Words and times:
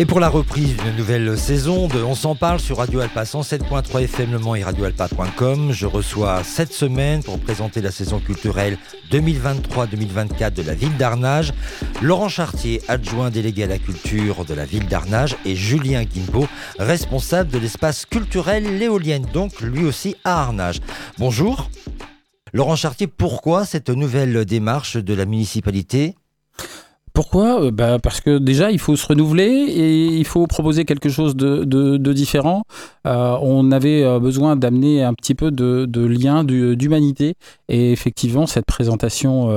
Et 0.00 0.06
pour 0.06 0.20
la 0.20 0.28
reprise 0.28 0.76
d'une 0.76 0.94
nouvelle 0.94 1.36
saison 1.36 1.88
de 1.88 2.00
On 2.00 2.14
s'en 2.14 2.36
parle 2.36 2.60
sur 2.60 2.76
Radio 2.76 3.00
Alpa 3.00 3.24
107.3 3.24 4.04
FM 4.04 4.30
Le 4.30 4.38
Mans 4.38 4.54
et 4.54 4.62
je 5.72 5.86
reçois 5.86 6.44
cette 6.44 6.72
semaine 6.72 7.24
pour 7.24 7.40
présenter 7.40 7.80
la 7.80 7.90
saison 7.90 8.20
culturelle 8.20 8.78
2023-2024 9.10 10.54
de 10.54 10.62
la 10.62 10.74
ville 10.74 10.96
d'Arnage, 10.96 11.52
Laurent 12.00 12.28
Chartier, 12.28 12.80
adjoint 12.86 13.30
délégué 13.30 13.64
à 13.64 13.66
la 13.66 13.78
culture 13.78 14.44
de 14.44 14.54
la 14.54 14.64
ville 14.64 14.86
d'Arnage 14.86 15.36
et 15.44 15.56
Julien 15.56 16.04
Guimbaud, 16.04 16.46
responsable 16.78 17.50
de 17.50 17.58
l'espace 17.58 18.06
culturel 18.06 18.78
Léolienne, 18.78 19.26
donc 19.32 19.60
lui 19.60 19.84
aussi 19.84 20.14
à 20.22 20.42
Arnage. 20.42 20.78
Bonjour. 21.18 21.70
Laurent 22.52 22.76
Chartier, 22.76 23.08
pourquoi 23.08 23.64
cette 23.64 23.90
nouvelle 23.90 24.44
démarche 24.44 24.96
de 24.96 25.14
la 25.14 25.24
municipalité? 25.24 26.14
Pourquoi? 27.12 27.64
Euh, 27.64 27.70
bah 27.70 27.98
Parce 28.02 28.20
que 28.20 28.38
déjà, 28.38 28.70
il 28.70 28.78
faut 28.78 28.96
se 28.96 29.06
renouveler 29.06 29.44
et 29.44 30.06
il 30.06 30.24
faut 30.26 30.46
proposer 30.46 30.84
quelque 30.84 31.08
chose 31.08 31.36
de, 31.36 31.96
différent. 32.12 32.64
Euh, 33.06 33.36
on 33.42 33.70
avait 33.70 34.02
euh, 34.02 34.18
besoin 34.18 34.56
d'amener 34.56 35.02
un 35.02 35.14
petit 35.14 35.34
peu 35.34 35.50
de 35.50 36.06
lien, 36.06 36.44
d'humanité. 36.44 37.34
Et 37.68 37.92
effectivement, 37.92 38.46
cette 38.46 38.66
présentation 38.66 39.48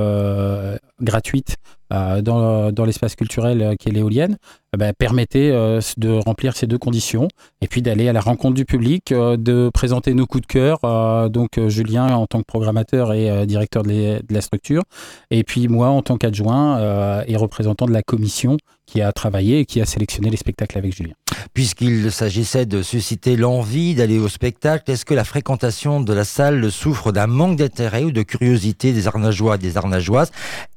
gratuite 1.00 1.56
dans, 1.92 2.72
dans 2.72 2.84
l'espace 2.84 3.14
culturel 3.14 3.76
qui 3.78 3.88
est 3.88 3.92
l'éolienne 3.92 4.36
bah, 4.76 4.92
permettait 4.92 5.50
de 5.50 6.10
remplir 6.24 6.56
ces 6.56 6.66
deux 6.66 6.78
conditions 6.78 7.28
et 7.60 7.68
puis 7.68 7.82
d'aller 7.82 8.08
à 8.08 8.12
la 8.12 8.20
rencontre 8.20 8.54
du 8.54 8.64
public, 8.64 9.12
de 9.12 9.70
présenter 9.72 10.14
nos 10.14 10.26
coups 10.26 10.42
de 10.42 10.46
cœur. 10.46 11.30
donc 11.30 11.60
Julien 11.68 12.14
en 12.14 12.26
tant 12.26 12.38
que 12.38 12.46
programmateur 12.46 13.12
et 13.12 13.46
directeur 13.46 13.82
de, 13.82 13.90
de, 13.90 14.34
la 14.34 14.40
structure, 14.40 14.82
et 15.30 15.44
puis 15.44 15.68
moi 15.68 15.88
en 15.88 16.02
tant 16.02 16.16
qu'adjoint 16.16 17.22
et 17.26 17.36
représentant 17.36 17.86
de 17.86 17.92
la 17.92 18.02
commission 18.02 18.56
qui 18.86 19.00
a 19.00 19.12
travaillé 19.12 19.60
et 19.60 19.64
qui 19.64 19.80
a 19.80 19.86
sélectionné 19.86 20.30
les 20.30 20.36
spectacles 20.36 20.78
avec 20.78 20.94
Julien. 20.94 21.14
Puisqu'il 21.54 22.10
s'agissait 22.12 22.66
de 22.66 22.82
susciter 22.82 23.36
l'envie 23.36 23.94
d'aller 23.94 24.18
au 24.18 24.28
spectacle, 24.28 24.90
est-ce 24.90 25.04
que 25.04 25.14
la 25.14 25.24
fréquentation 25.24 26.00
de 26.00 26.12
la 26.12 26.24
salle 26.24 26.70
souffre 26.70 27.12
d'un 27.12 27.26
manque 27.26 27.56
d'intérêt 27.56 28.04
ou 28.04 28.10
de 28.10 28.22
curiosité 28.22 28.92
des 28.92 29.06
Arnageois 29.06 29.56
et 29.56 29.58
des 29.58 29.76
Arnageoises? 29.76 30.30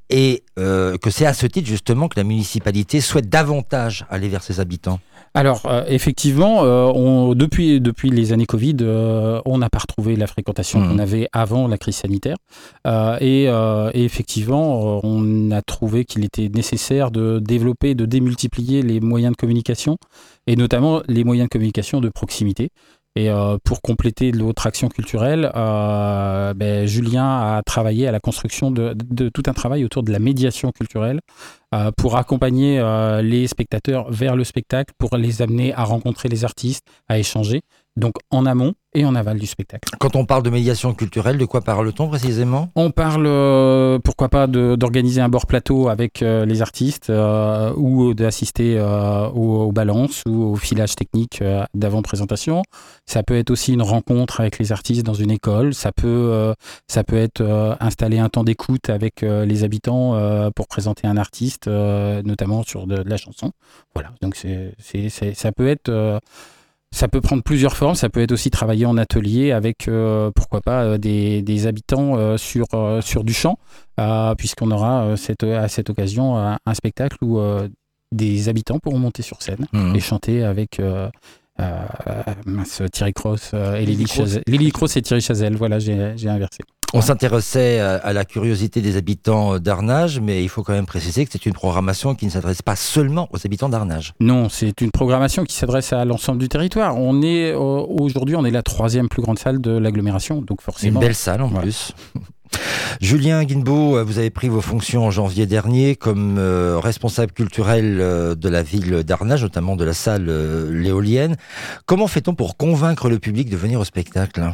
Et 0.09 0.43
euh, 0.59 0.97
que 0.97 1.09
c'est 1.09 1.25
à 1.25 1.33
ce 1.33 1.47
titre 1.47 1.67
justement 1.67 2.07
que 2.07 2.19
la 2.19 2.23
municipalité 2.23 3.01
souhaite 3.01 3.29
davantage 3.29 4.05
aller 4.09 4.29
vers 4.29 4.43
ses 4.43 4.59
habitants 4.59 4.99
alors 5.37 5.63
euh, 5.65 5.83
effectivement, 5.89 6.63
euh, 6.63 6.89
on, 6.95 7.35
depuis, 7.35 7.81
depuis 7.81 8.09
les 8.09 8.31
années 8.31 8.45
Covid, 8.45 8.77
on 9.43 9.57
n'a 9.57 9.69
pas 9.69 9.79
retrouvé 9.79 10.15
la 10.15 10.27
fréquentation 10.27 10.79
mmh. 10.79 10.87
qu'on 10.87 10.97
avait 10.97 11.27
avant 11.33 11.67
la 11.67 11.77
crise 11.77 11.97
sanitaire. 11.97 12.37
Et, 13.19 13.43
et, 13.43 14.05
effectivement, 14.05 15.01
on 15.03 15.51
a 15.51 15.61
trouvé 15.61 16.05
qu'il 16.05 16.23
était 16.23 16.47
nécessaire 16.47 17.11
de 17.11 17.39
développer, 17.39 17.95
de 17.95 18.05
démultiplier 18.05 18.81
les 18.81 19.01
moyens 19.01 19.33
de 19.33 19.37
communication, 19.37 19.97
et 20.47 20.55
notamment 20.55 21.01
les 21.09 21.25
moyens 21.25 21.49
de 21.49 21.51
communication 21.51 21.99
de 21.99 22.07
proximité. 22.07 22.69
Et 23.17 23.29
euh, 23.29 23.57
pour 23.63 23.81
compléter 23.81 24.33
l'autre 24.33 24.67
action 24.67 24.89
culturelle, 24.89 25.49
euh, 25.55 26.53
ben, 26.53 26.85
Julien 26.85 27.55
a 27.55 27.63
travaillé 27.65 28.07
à 28.07 28.11
la 28.11 28.19
construction 28.19 28.71
de, 28.71 28.93
tout 29.29 29.43
un 29.47 29.53
travail 29.53 29.85
autour 29.85 30.03
de 30.03 30.11
la 30.11 30.19
médiation 30.19 30.73
culturelle 30.73 31.21
euh, 31.73 31.91
pour 31.95 32.17
accompagner 32.17 32.81
les 33.23 33.47
spectateurs 33.47 34.11
vers 34.11 34.35
le 34.35 34.43
spectacle, 34.43 34.93
pour 34.97 35.15
les 35.15 35.41
amener 35.41 35.73
à 35.73 35.85
rencontrer 35.85 36.27
les 36.27 36.43
artistes, 36.43 36.85
à 37.07 37.17
échanger 37.17 37.61
donc 37.97 38.15
en 38.29 38.45
amont 38.45 38.73
et 38.93 39.05
en 39.05 39.13
aval 39.13 39.37
du 39.37 39.45
spectacle. 39.45 39.89
Quand 39.99 40.15
on 40.15 40.25
parle 40.25 40.43
de 40.43 40.49
médiation 40.49 40.93
culturelle, 40.93 41.37
de 41.37 41.45
quoi 41.45 41.61
parle-t-on 41.61 42.07
précisément? 42.07 42.71
On 42.75 42.91
parle, 42.91 43.25
euh, 43.27 43.99
pourquoi 43.99 44.29
pas, 44.29 44.47
d'organiser 44.47 45.21
un 45.21 45.29
bord 45.29 45.45
plateau 45.45 45.89
avec 45.89 46.21
euh, 46.21 46.45
les 46.45 46.61
artistes 46.61 47.09
euh, 47.09 47.73
ou 47.75 48.13
d'assister 48.13 48.79
aux, 49.33 49.71
balances 49.71 50.23
ou 50.27 50.43
au 50.43 50.55
filage 50.55 50.95
technique 50.95 51.43
d'avant-présentation. 51.73 52.63
Ça 53.05 53.23
peut 53.23 53.37
être 53.37 53.51
aussi 53.51 53.73
une 53.73 53.81
rencontre 53.81 54.39
avec 54.39 54.59
les 54.59 54.71
artistes 54.71 55.05
dans 55.05 55.13
une 55.13 55.31
école. 55.31 55.73
Ça 55.73 55.91
peut, 55.91 56.53
ça 56.87 57.03
peut 57.03 57.17
être 57.17 57.77
installer 57.81 58.19
un 58.19 58.29
temps 58.29 58.43
d'écoute 58.43 58.89
avec 58.89 59.21
les 59.21 59.63
habitants 59.63 60.51
pour 60.55 60.67
présenter 60.67 61.07
un 61.07 61.17
artiste, 61.17 61.67
notamment 61.67 62.63
sur 62.63 62.87
de, 62.87 63.03
de, 63.03 63.09
la 63.09 63.17
chanson. 63.17 63.51
Voilà, 63.93 64.11
donc 64.21 64.35
c'est, 64.35 64.73
ça 65.09 65.51
peut 65.51 65.67
être 65.67 66.21
ça 66.95 67.09
peut 67.09 67.19
prendre 67.19 67.43
plusieurs 67.43 67.75
formes. 67.75 67.95
Ça 67.95 68.09
peut 68.09 68.21
être 68.21 68.31
aussi 68.31 68.49
travailler 68.49 68.85
en 68.85 68.97
atelier 68.97 69.51
avec, 69.51 69.89
euh, 69.89 70.31
pourquoi 70.33 70.61
pas, 70.61 70.83
euh, 70.83 70.97
des, 70.97 71.67
habitants 71.67 72.17
euh, 72.17 72.37
sur, 72.37 72.65
sur 73.01 73.25
du 73.25 73.33
champ, 73.33 73.59
puisqu'on 74.37 74.71
aura 74.71 75.17
cette, 75.17 75.43
à 75.43 75.67
cette 75.67 75.89
occasion 75.89 76.37
un, 76.37 76.73
spectacle 76.73 77.17
où 77.21 77.39
des 78.11 78.49
habitants 78.49 78.79
pourront 78.79 78.99
monter 78.99 79.23
sur 79.23 79.41
scène 79.41 79.67
mmh. 79.73 79.95
et 79.95 79.99
chanter 79.99 80.43
avec 80.43 80.81
Thierry 82.91 83.13
Cross 83.13 83.53
et 83.53 83.85
Lily, 83.85 84.05
Lily 84.47 84.71
Cross 84.71 84.97
et 84.97 85.01
Thierry 85.01 85.21
Chazelle. 85.21 85.55
Voilà, 85.57 85.79
j'ai 85.79 86.29
inversé. 86.29 86.59
On 86.95 87.01
s'intéressait 87.01 87.79
à 87.79 88.13
la 88.13 88.23
curiosité 88.23 88.81
des 88.81 88.95
habitants 88.95 89.59
d'Arnage, 89.59 90.21
mais 90.21 90.43
il 90.43 90.47
faut 90.47 90.63
quand 90.63 90.71
même 90.71 90.85
préciser 90.85 91.25
que 91.25 91.31
c'est 91.31 91.45
une 91.45 91.53
programmation 91.53 92.15
qui 92.15 92.25
ne 92.25 92.31
s'adresse 92.31 92.61
pas 92.61 92.77
seulement 92.77 93.27
aux 93.31 93.45
habitants 93.45 93.67
d'Arnage. 93.67 94.13
Non, 94.21 94.47
c'est 94.47 94.79
une 94.79 94.91
programmation 94.91 95.43
qui 95.43 95.55
s'adresse 95.55 95.91
à 95.91 96.05
l'ensemble 96.05 96.39
du 96.39 96.47
territoire. 96.47 96.97
On 96.97 97.21
est 97.21 97.51
euh, 97.51 97.57
aujourd'hui, 97.59 98.37
on 98.37 98.45
est 98.45 98.51
la 98.51 98.63
troisième 98.63 99.09
plus 99.09 99.21
grande 99.21 99.39
salle 99.39 99.59
de 99.59 99.71
l'agglomération, 99.71 100.41
donc 100.41 100.61
forcément. 100.61 101.01
Une 101.01 101.05
belle 101.05 101.15
salle 101.15 101.41
en 101.41 101.49
plus. 101.49 101.91
Julien 103.01 103.43
Guinbeau, 103.43 104.01
vous 104.05 104.17
avez 104.17 104.29
pris 104.29 104.47
vos 104.47 104.61
fonctions 104.61 105.05
en 105.05 105.11
janvier 105.11 105.45
dernier 105.45 105.97
comme 105.97 106.37
euh, 106.37 106.79
responsable 106.79 107.33
culturel 107.33 107.97
euh, 107.99 108.35
de 108.35 108.47
la 108.47 108.63
ville 108.63 109.03
d'Arnage, 109.03 109.43
notamment 109.43 109.75
de 109.75 109.83
la 109.83 109.93
salle 109.93 110.31
L'éolienne. 110.71 111.35
Comment 111.85 112.07
fait-on 112.07 112.35
pour 112.35 112.55
convaincre 112.55 113.09
le 113.09 113.19
public 113.19 113.49
de 113.49 113.57
venir 113.57 113.81
au 113.81 113.83
spectacle? 113.83 114.53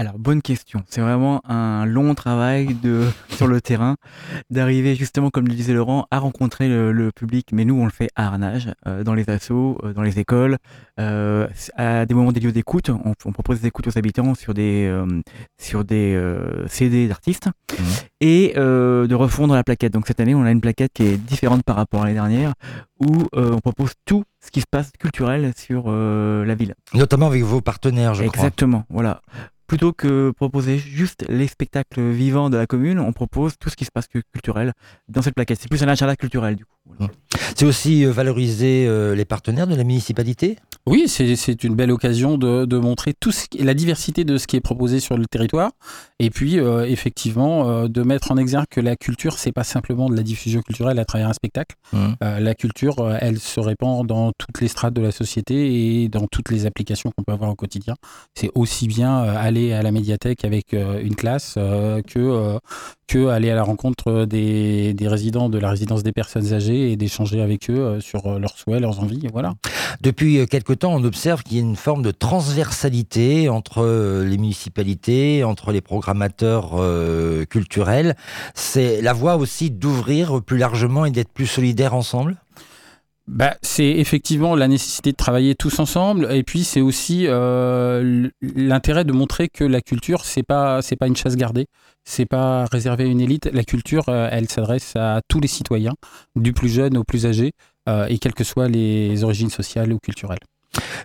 Alors, 0.00 0.16
bonne 0.16 0.42
question. 0.42 0.84
C'est 0.88 1.00
vraiment 1.00 1.42
un 1.44 1.84
long 1.84 2.14
travail 2.14 2.74
de, 2.74 3.08
sur 3.30 3.48
le 3.48 3.60
terrain, 3.60 3.96
d'arriver 4.48 4.94
justement, 4.94 5.30
comme 5.30 5.48
le 5.48 5.54
disait 5.54 5.72
Laurent, 5.72 6.06
à 6.12 6.20
rencontrer 6.20 6.68
le, 6.68 7.10
public. 7.10 7.48
Mais 7.52 7.64
nous, 7.64 7.74
on 7.74 7.84
le 7.84 7.90
fait 7.90 8.08
à 8.14 8.26
Arnage, 8.26 8.70
euh, 8.86 9.02
dans 9.02 9.14
les 9.14 9.28
assos, 9.28 9.76
euh, 9.82 9.92
dans 9.92 10.02
les 10.02 10.20
écoles, 10.20 10.58
euh, 11.00 11.48
à 11.74 12.06
des 12.06 12.14
moments 12.14 12.30
des 12.30 12.38
lieux 12.38 12.52
d'écoute. 12.52 12.90
On, 12.90 13.32
propose 13.32 13.60
des 13.60 13.66
écoutes 13.66 13.88
aux 13.88 13.98
habitants 13.98 14.34
sur 14.34 14.54
des, 14.54 14.92
sur 15.60 15.84
des 15.84 16.20
CD 16.68 17.08
d'artistes 17.08 17.46
mmh. 17.46 17.82
et 18.20 18.52
de 18.54 19.14
refondre 19.14 19.54
la 19.54 19.64
plaquette. 19.64 19.92
Donc, 19.92 20.06
cette 20.06 20.20
année, 20.20 20.34
on 20.34 20.44
a 20.44 20.50
une 20.52 20.60
plaquette 20.60 20.92
qui 20.94 21.04
est 21.04 21.16
différente 21.16 21.64
par 21.64 21.74
rapport 21.74 22.02
à 22.02 22.04
l'année 22.04 22.14
dernière, 22.14 22.52
où 23.00 23.26
on 23.32 23.58
propose 23.58 23.92
tout 24.04 24.22
ce 24.44 24.52
qui 24.52 24.60
se 24.60 24.66
passe 24.70 24.92
culturel 24.98 25.52
sur 25.56 25.90
la 25.90 26.54
ville. 26.54 26.74
Notamment 26.94 27.26
avec 27.26 27.42
vos 27.42 27.60
partenaires, 27.60 28.14
je 28.14 28.24
crois. 28.24 28.34
Exactement, 28.34 28.84
voilà 28.90 29.22
plutôt 29.68 29.92
que 29.92 30.32
proposer 30.32 30.78
juste 30.78 31.24
les 31.28 31.46
spectacles 31.46 32.10
vivants 32.10 32.50
de 32.50 32.56
la 32.56 32.66
commune, 32.66 32.98
on 32.98 33.12
propose 33.12 33.56
tout 33.58 33.68
ce 33.68 33.76
qui 33.76 33.84
se 33.84 33.92
passe 33.92 34.08
culturel 34.08 34.72
dans 35.08 35.22
cette 35.22 35.34
plaquette. 35.34 35.60
C'est 35.60 35.68
plus 35.68 35.82
un 35.84 35.88
agenda 35.88 36.16
culturel 36.16 36.56
du 36.56 36.64
coup. 36.64 36.78
Mmh. 36.98 37.06
C'est 37.54 37.66
aussi 37.66 38.04
euh, 38.04 38.12
valoriser 38.12 38.86
euh, 38.86 39.14
les 39.14 39.24
partenaires 39.24 39.66
de 39.66 39.74
la 39.74 39.84
municipalité? 39.84 40.58
Oui, 40.86 41.06
c'est 41.06 41.64
une 41.64 41.74
belle 41.74 41.90
occasion 41.90 42.38
de, 42.38 42.78
montrer 42.78 43.12
tout 43.12 43.30
ce, 43.30 43.44
la 43.58 43.74
diversité 43.74 44.24
de 44.24 44.38
ce 44.38 44.46
qui 44.46 44.56
est 44.56 44.60
proposé 44.60 45.00
sur 45.00 45.18
le 45.18 45.26
territoire. 45.26 45.72
Et 46.18 46.30
puis, 46.30 46.58
euh, 46.58 46.86
effectivement, 46.86 47.86
de 47.86 48.02
mettre 48.02 48.32
en 48.32 48.38
exergue 48.38 48.68
que 48.70 48.80
la 48.80 48.96
culture, 48.96 49.38
c'est 49.38 49.52
pas 49.52 49.64
simplement 49.64 50.08
de 50.08 50.16
la 50.16 50.22
diffusion 50.22 50.62
culturelle 50.62 50.98
à 50.98 51.04
travers 51.04 51.28
un 51.28 51.34
spectacle. 51.34 51.76
Mmh. 51.92 52.14
la 52.20 52.54
culture, 52.54 53.16
elle 53.20 53.38
se 53.38 53.60
répand 53.60 54.06
dans 54.06 54.32
toutes 54.32 54.62
les 54.62 54.68
strates 54.68 54.94
de 54.94 55.02
la 55.02 55.10
société 55.10 56.02
et 56.02 56.08
dans 56.08 56.26
toutes 56.26 56.50
les 56.50 56.64
applications 56.64 57.10
qu'on 57.14 57.22
peut 57.22 57.32
avoir 57.32 57.50
au 57.50 57.54
quotidien. 57.54 57.94
C'est 58.34 58.50
aussi 58.54 58.88
bien 58.88 59.18
aller 59.18 59.57
à 59.72 59.82
la 59.82 59.90
médiathèque 59.90 60.44
avec 60.44 60.72
une 60.72 61.14
classe 61.14 61.54
que, 61.54 62.58
que 63.06 63.28
aller 63.28 63.50
à 63.50 63.54
la 63.54 63.62
rencontre 63.62 64.24
des, 64.24 64.94
des 64.94 65.08
résidents 65.08 65.48
de 65.48 65.58
la 65.58 65.70
résidence 65.70 66.02
des 66.02 66.12
personnes 66.12 66.52
âgées 66.52 66.92
et 66.92 66.96
d'échanger 66.96 67.40
avec 67.40 67.70
eux 67.70 67.78
euh, 67.78 68.00
sur 68.00 68.26
euh, 68.26 68.38
leurs 68.38 68.56
souhaits, 68.56 68.80
leurs 68.80 69.00
envies. 69.00 69.26
Voilà. 69.32 69.54
Depuis 70.00 70.38
euh, 70.38 70.46
quelque 70.46 70.72
temps, 70.72 70.94
on 70.94 71.04
observe 71.04 71.42
qu'il 71.42 71.56
y 71.56 71.60
a 71.60 71.62
une 71.62 71.76
forme 71.76 72.02
de 72.02 72.10
transversalité 72.10 73.48
entre 73.48 74.22
les 74.24 74.36
municipalités, 74.38 75.44
entre 75.44 75.72
les 75.72 75.80
programmateurs 75.80 76.76
culturels. 77.48 78.16
C'est 78.54 79.00
la 79.00 79.12
voie 79.12 79.36
aussi 79.36 79.70
d'ouvrir 79.70 80.42
plus 80.42 80.58
largement 80.58 81.04
et 81.04 81.10
d'être 81.10 81.32
plus 81.32 81.46
solidaires 81.46 81.94
ensemble? 81.94 82.36
Bah, 83.28 83.56
c'est 83.62 83.84
effectivement 83.84 84.56
la 84.56 84.68
nécessité 84.68 85.12
de 85.12 85.16
travailler 85.16 85.54
tous 85.54 85.78
ensemble, 85.78 86.32
et 86.32 86.42
puis 86.42 86.64
c'est 86.64 86.80
aussi 86.80 87.26
l'intérêt 88.40 89.04
de 89.04 89.12
montrer 89.12 89.48
que 89.48 89.64
la 89.64 89.80
culture 89.80 90.24
c'est 90.24 90.42
pas 90.42 90.82
c'est 90.82 90.96
pas 90.96 91.06
une 91.06 91.16
chasse 91.16 91.36
gardée, 91.36 91.66
c'est 92.04 92.26
pas 92.26 92.64
réservé 92.66 93.04
à 93.04 93.06
une 93.06 93.20
élite. 93.20 93.48
La 93.52 93.64
culture, 93.64 94.08
euh, 94.08 94.28
elle 94.32 94.48
s'adresse 94.48 94.94
à 94.96 95.20
tous 95.28 95.40
les 95.40 95.48
citoyens, 95.48 95.94
du 96.36 96.52
plus 96.52 96.68
jeune 96.68 96.96
au 96.96 97.04
plus 97.04 97.26
âgé, 97.26 97.52
euh, 97.88 98.06
et 98.08 98.18
quelles 98.18 98.34
que 98.34 98.44
soient 98.44 98.68
les 98.68 99.24
origines 99.24 99.50
sociales 99.50 99.92
ou 99.92 99.98
culturelles. 99.98 100.38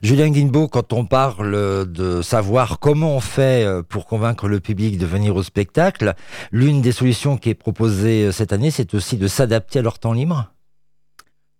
Julien 0.01 0.29
Guinbeau, 0.29 0.67
quand 0.67 0.93
on 0.93 1.05
parle 1.05 1.91
de 1.91 2.21
savoir 2.21 2.79
comment 2.79 3.15
on 3.15 3.19
fait 3.19 3.65
euh, 3.65 3.81
pour 3.81 4.05
convaincre 4.05 4.47
le 4.47 4.59
public 4.59 4.97
de 4.97 5.05
venir 5.05 5.35
au 5.35 5.43
spectacle, 5.43 6.13
l'une 6.51 6.81
des 6.81 6.91
solutions 6.91 7.37
qui 7.37 7.49
est 7.49 7.55
proposée 7.55 8.25
euh, 8.25 8.31
cette 8.31 8.53
année, 8.53 8.71
c'est 8.71 8.93
aussi 8.93 9.17
de 9.17 9.27
s'adapter 9.27 9.79
à 9.79 9.81
leur 9.81 9.99
temps 9.99 10.13
libre 10.13 10.52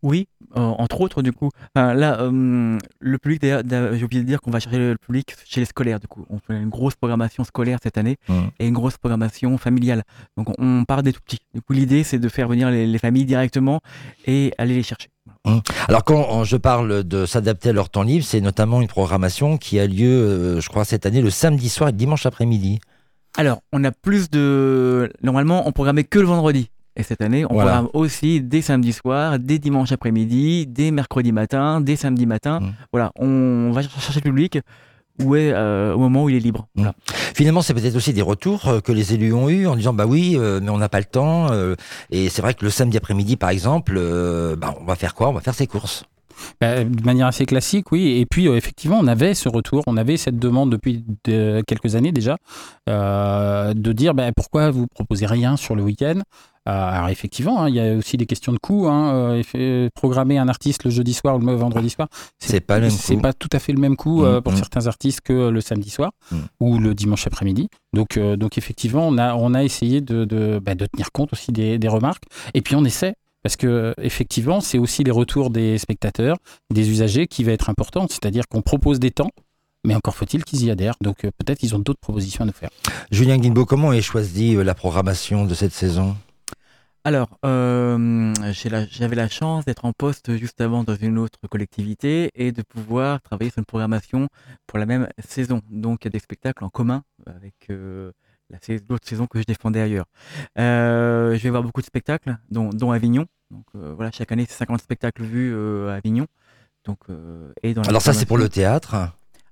Oui, 0.04 0.28
euh, 0.58 0.60
entre 0.60 1.02
autres, 1.02 1.22
du 1.22 1.32
coup. 1.32 1.50
Enfin, 1.76 1.94
là, 1.94 2.20
euh, 2.22 2.78
le 3.00 3.18
public, 3.18 3.42
d'ailleurs, 3.42 3.64
d'ailleurs, 3.64 3.96
j'ai 3.96 4.04
oublié 4.04 4.22
de 4.22 4.28
dire 4.28 4.42
qu'on 4.42 4.52
va 4.52 4.60
chercher 4.60 4.78
le 4.78 4.98
public 4.98 5.34
chez 5.46 5.62
les 5.62 5.66
scolaires, 5.66 6.00
du 6.00 6.08
coup. 6.08 6.26
On 6.30 6.40
fait 6.40 6.54
une 6.62 6.70
grosse 6.70 6.96
programmation 6.96 7.44
scolaire 7.46 7.80
cette 7.82 7.98
année 7.98 8.18
Mhm. 8.30 8.50
et 8.60 8.68
une 8.68 8.74
grosse 8.74 8.98
programmation 8.98 9.58
familiale. 9.58 10.04
Donc, 10.38 10.50
on, 10.60 10.82
on 10.82 10.84
part 10.86 11.02
des 11.04 11.14
tout 11.14 11.22
petits. 11.26 11.40
Du 11.54 11.62
coup, 11.62 11.74
l'idée, 11.74 12.04
c'est 12.04 12.20
de 12.20 12.30
faire 12.30 12.48
venir 12.50 12.70
les, 12.70 12.86
les 12.86 12.98
familles 13.00 13.26
directement 13.26 13.80
et 14.28 14.54
aller 14.58 14.76
les 14.76 14.84
chercher. 14.84 15.08
Alors 15.88 16.04
quand 16.04 16.44
je 16.44 16.58
parle 16.58 17.04
de 17.06 17.26
s'adapter 17.26 17.70
à 17.70 17.74
leur 17.74 17.90
temps 17.90 18.04
libre, 18.04 18.26
c'est 18.26 18.42
notamment 18.42 18.82
une 18.82 18.88
programmation 18.90 19.58
qui 19.58 19.80
a 19.80 19.88
lieu, 19.88 20.08
euh, 20.10 20.60
je 20.62 20.68
crois, 20.70 20.84
cette 20.86 21.06
année 21.06 21.22
le 21.22 21.30
samedi 21.30 21.70
soir 21.70 21.90
et 21.90 21.92
le 21.94 21.98
dimanche 21.98 22.26
après-midi. 22.26 22.80
Alors, 23.38 23.62
on 23.72 23.84
a 23.86 23.92
plus 23.92 24.30
de. 24.30 25.12
Normalement, 25.22 25.68
on 25.68 25.72
programmait 25.72 26.04
que 26.04 26.20
le 26.20 26.26
vendredi. 26.26 26.70
Et 26.96 27.04
cette 27.04 27.22
année, 27.22 27.46
on 27.46 27.54
Voilà. 27.56 27.72
programme 27.72 27.90
aussi 27.94 28.42
des 28.42 28.62
samedis 28.62 28.94
soirs, 28.94 29.40
des 29.40 29.58
dimanches 29.60 29.92
après-midi, 29.92 30.68
des 30.68 30.92
mercredis 30.92 31.32
matins, 31.32 31.82
des 31.82 31.96
samedis 31.96 32.26
matins. 32.28 32.60
Mhm. 32.60 32.74
Voilà, 32.92 33.12
on 33.18 33.72
va 33.72 33.82
chercher 33.82 34.20
le 34.20 34.22
public 34.22 34.60
où 35.24 35.36
est, 35.36 35.52
euh, 35.54 35.94
au 35.94 36.00
moment 36.00 36.24
où 36.24 36.30
il 36.30 36.36
est 36.36 36.40
libre. 36.40 36.68
Mhm. 36.76 36.84
Voilà. 36.84 36.94
Finalement, 37.36 37.62
c'est 37.64 37.74
peut-être 37.74 37.96
aussi 37.96 38.14
des 38.14 38.22
retours 38.22 38.68
euh, 38.68 38.80
que 38.80 38.92
les 38.92 39.14
élus 39.14 39.34
ont 39.34 39.50
eu 39.50 39.66
en 39.68 39.76
disant 39.76 39.94
bah 39.94 40.06
oui, 40.08 40.36
euh, 40.38 40.60
mais 40.62 40.70
on 40.70 40.78
n'a 40.78 40.90
pas 40.90 41.00
le 41.00 41.06
temps. 41.06 41.52
euh, 41.52 41.76
et 42.12 42.30
c'est 42.30 42.42
vrai 42.44 42.54
que 42.54 42.64
le 42.64 42.70
samedi 42.70 42.98
après-midi, 42.98 43.38
par 43.38 43.50
exemple, 43.50 43.96
euh, 43.98 44.56
bah, 44.56 44.76
on 44.80 44.86
va 44.86 44.96
faire 44.96 45.16
quoi? 45.16 45.30
On 45.30 45.34
va 45.34 45.42
faire 45.42 45.56
ses 45.56 45.66
courses. 45.68 46.04
Bah, 46.60 46.84
de 46.84 47.04
manière 47.04 47.28
assez 47.28 47.46
classique, 47.46 47.92
oui. 47.92 48.18
Et 48.20 48.26
puis, 48.26 48.48
euh, 48.48 48.56
effectivement, 48.58 48.98
on 49.00 49.06
avait 49.08 49.34
ce 49.36 49.50
retour, 49.50 49.84
on 49.88 49.98
avait 49.98 50.18
cette 50.18 50.40
demande 50.40 50.72
depuis 50.72 51.06
de- 51.26 51.62
quelques 51.68 51.96
années 51.96 52.12
déjà, 52.12 52.38
euh, 52.90 53.74
de 53.74 53.92
dire 53.94 54.14
bah, 54.14 54.32
pourquoi 54.36 54.72
vous 54.72 54.88
proposez 54.88 55.26
rien 55.26 55.58
sur 55.58 55.76
le 55.76 55.84
week-end? 55.84 56.20
Euh, 56.70 56.72
alors, 56.72 57.10
effectivement, 57.10 57.62
hein, 57.62 57.70
il 57.70 57.76
y 57.76 57.80
a 57.82 57.94
aussi 57.96 58.16
des 58.16 58.26
questions 58.26 58.54
de 58.54 58.58
coût. 58.58 58.88
Hein, 58.88 59.14
euh, 59.14 59.44
euh, 59.56 59.90
programmer 59.94 60.38
un 60.38 60.48
artiste 60.48 60.86
le 60.86 60.92
jeudi 60.92 61.14
soir 61.14 61.36
ou 61.36 61.40
le 61.40 61.54
vendredi 61.56 61.90
soir, 61.90 62.08
C'est 62.40 62.62
pas 62.62 62.80
le 62.80 62.90
c'est 62.90 63.18
pas 63.18 63.34
tout 63.34 63.50
à 63.52 63.60
fait 63.60 63.74
le 63.74 63.80
même 63.80 63.98
coût 63.98 64.24
euh, 64.24 64.40
Mm, 64.40 64.42
pour 64.44 64.54
mm. 64.54 64.58
certains 64.58 64.88
artistes 64.88 65.22
que 65.22 65.50
le 65.50 65.62
samedi 65.62 65.90
soir 65.90 66.12
Mm. 66.32 66.38
ou 66.62 66.80
le 66.80 66.96
dimanche 66.96 67.28
après-midi. 67.28 67.70
Donc, 67.94 68.16
euh, 68.18 68.38
donc 68.38 68.58
effectivement, 68.58 69.06
on 69.08 69.18
a, 69.18 69.36
on 69.36 69.54
a 69.54 69.64
essayé 69.64 70.00
de, 70.00 70.24
de, 70.24 70.60
bah, 70.64 70.76
de 70.76 70.86
tenir 70.86 71.12
compte 71.12 71.34
aussi 71.34 71.52
des, 71.52 71.78
des 71.78 71.88
remarques. 71.90 72.24
Et 72.54 72.62
puis 72.62 72.76
on 72.76 72.86
essaie. 72.86 73.16
Parce 73.44 73.58
que 73.58 73.94
effectivement, 74.02 74.62
c'est 74.62 74.78
aussi 74.78 75.04
les 75.04 75.12
retours 75.12 75.50
des 75.50 75.78
spectateurs, 75.78 76.38
des 76.74 76.90
usagers 76.90 77.28
qui 77.28 77.44
va 77.44 77.52
être 77.52 77.70
important. 77.70 78.08
C'est-à-dire 78.10 78.48
qu'on 78.48 78.62
propose 78.62 79.02
des 79.02 79.12
temps, 79.12 79.32
mais 79.84 79.96
encore 79.96 80.16
faut-il 80.16 80.46
qu'ils 80.46 80.64
y 80.64 80.72
adhèrent. 80.72 80.96
Donc 81.02 81.24
peut-être 81.24 81.60
qu'ils 81.60 81.76
ont 81.76 81.80
d'autres 81.80 82.00
propositions 82.00 82.44
à 82.44 82.48
nous 82.48 82.54
faire. 82.54 82.70
Julien 83.12 83.38
Guinbeau, 83.38 83.66
comment 83.66 83.92
est 83.92 84.02
choisie 84.02 84.56
la 84.56 84.74
programmation 84.74 85.46
de 85.46 85.54
cette 85.56 85.74
saison? 85.74 86.16
Alors, 87.06 87.38
euh, 87.44 88.34
j'ai 88.54 88.70
la- 88.70 88.86
j'avais 88.88 89.16
la 89.18 89.28
chance 89.28 89.66
d'être 89.66 89.84
en 89.84 89.92
poste 89.92 90.38
juste 90.38 90.62
avant 90.62 90.86
dans 90.86 90.96
une 90.96 91.18
autre 91.18 91.38
collectivité 91.50 92.30
et 92.34 92.54
de 92.54 92.62
pouvoir 92.62 93.22
travailler 93.22 93.52
sur 93.52 93.60
une 93.60 93.66
programmation 93.66 94.30
pour 94.68 94.80
la 94.80 94.86
même 94.86 95.10
saison. 95.20 95.62
Donc, 95.70 96.04
il 96.04 96.06
y 96.06 96.08
a 96.08 96.12
des 96.12 96.20
spectacles 96.20 96.64
en 96.64 96.70
commun 96.70 97.04
avec 97.26 97.56
euh, 97.70 98.14
la 98.50 98.58
sais- 98.62 98.80
l'autre 98.90 99.06
saison 99.06 99.28
que 99.28 99.40
je 99.40 99.44
défendais 99.44 99.82
ailleurs. 99.82 100.06
Euh, 100.58 101.36
je 101.38 101.44
vais 101.44 101.50
voir 101.50 101.62
beaucoup 101.64 101.82
de 101.82 101.86
spectacles, 101.86 102.38
dont, 102.50 102.70
dont 102.70 102.92
Avignon. 102.92 103.26
Donc, 103.52 103.66
euh, 103.76 103.94
voilà, 103.94 104.12
chaque 104.12 104.32
année, 104.32 104.46
c'est 104.48 104.56
50 104.58 104.82
spectacles 104.82 105.24
vus 105.24 105.52
euh, 105.54 105.90
à 105.92 105.96
Avignon. 105.96 106.28
Donc, 106.86 107.00
euh, 107.10 107.52
et 107.64 107.74
dans 107.74 107.82
la 107.82 107.90
Alors 107.90 108.02
ça, 108.02 108.14
c'est 108.14 108.26
pour 108.26 108.38
le 108.38 108.48
théâtre. 108.48 108.96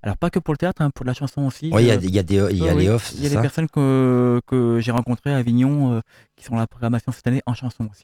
Alors, 0.03 0.17
pas 0.17 0.29
que 0.31 0.39
pour 0.39 0.53
le 0.53 0.57
théâtre, 0.57 0.81
hein, 0.81 0.89
pour 0.93 1.05
la 1.05 1.13
chanson 1.13 1.43
aussi. 1.45 1.69
Oui, 1.71 1.83
il 1.83 1.87
y 1.87 1.91
a, 1.91 1.93
Euh, 1.93 1.97
des- 1.97 2.07
il 2.07 2.15
y 2.15 2.19
a 2.19 2.23
des, 2.23 2.35
il 2.51 2.57
y 2.57 2.67
a 2.67 2.73
oui, 2.73 2.83
les 2.83 2.89
offs, 2.89 3.11
Il 3.15 3.23
y 3.23 3.27
a 3.27 3.29
des 3.29 3.35
personnes 3.41 3.67
que, 3.69 4.41
que 4.47 4.79
j'ai 4.79 4.91
rencontrées 4.91 5.31
à 5.33 5.37
Avignon 5.37 5.93
euh, 5.93 6.01
qui 6.35 6.43
sont 6.43 6.53
dans 6.53 6.59
la 6.59 6.67
programmation 6.67 7.11
cette 7.11 7.27
année 7.27 7.41
en 7.45 7.53
chanson 7.53 7.87
aussi. 7.91 8.03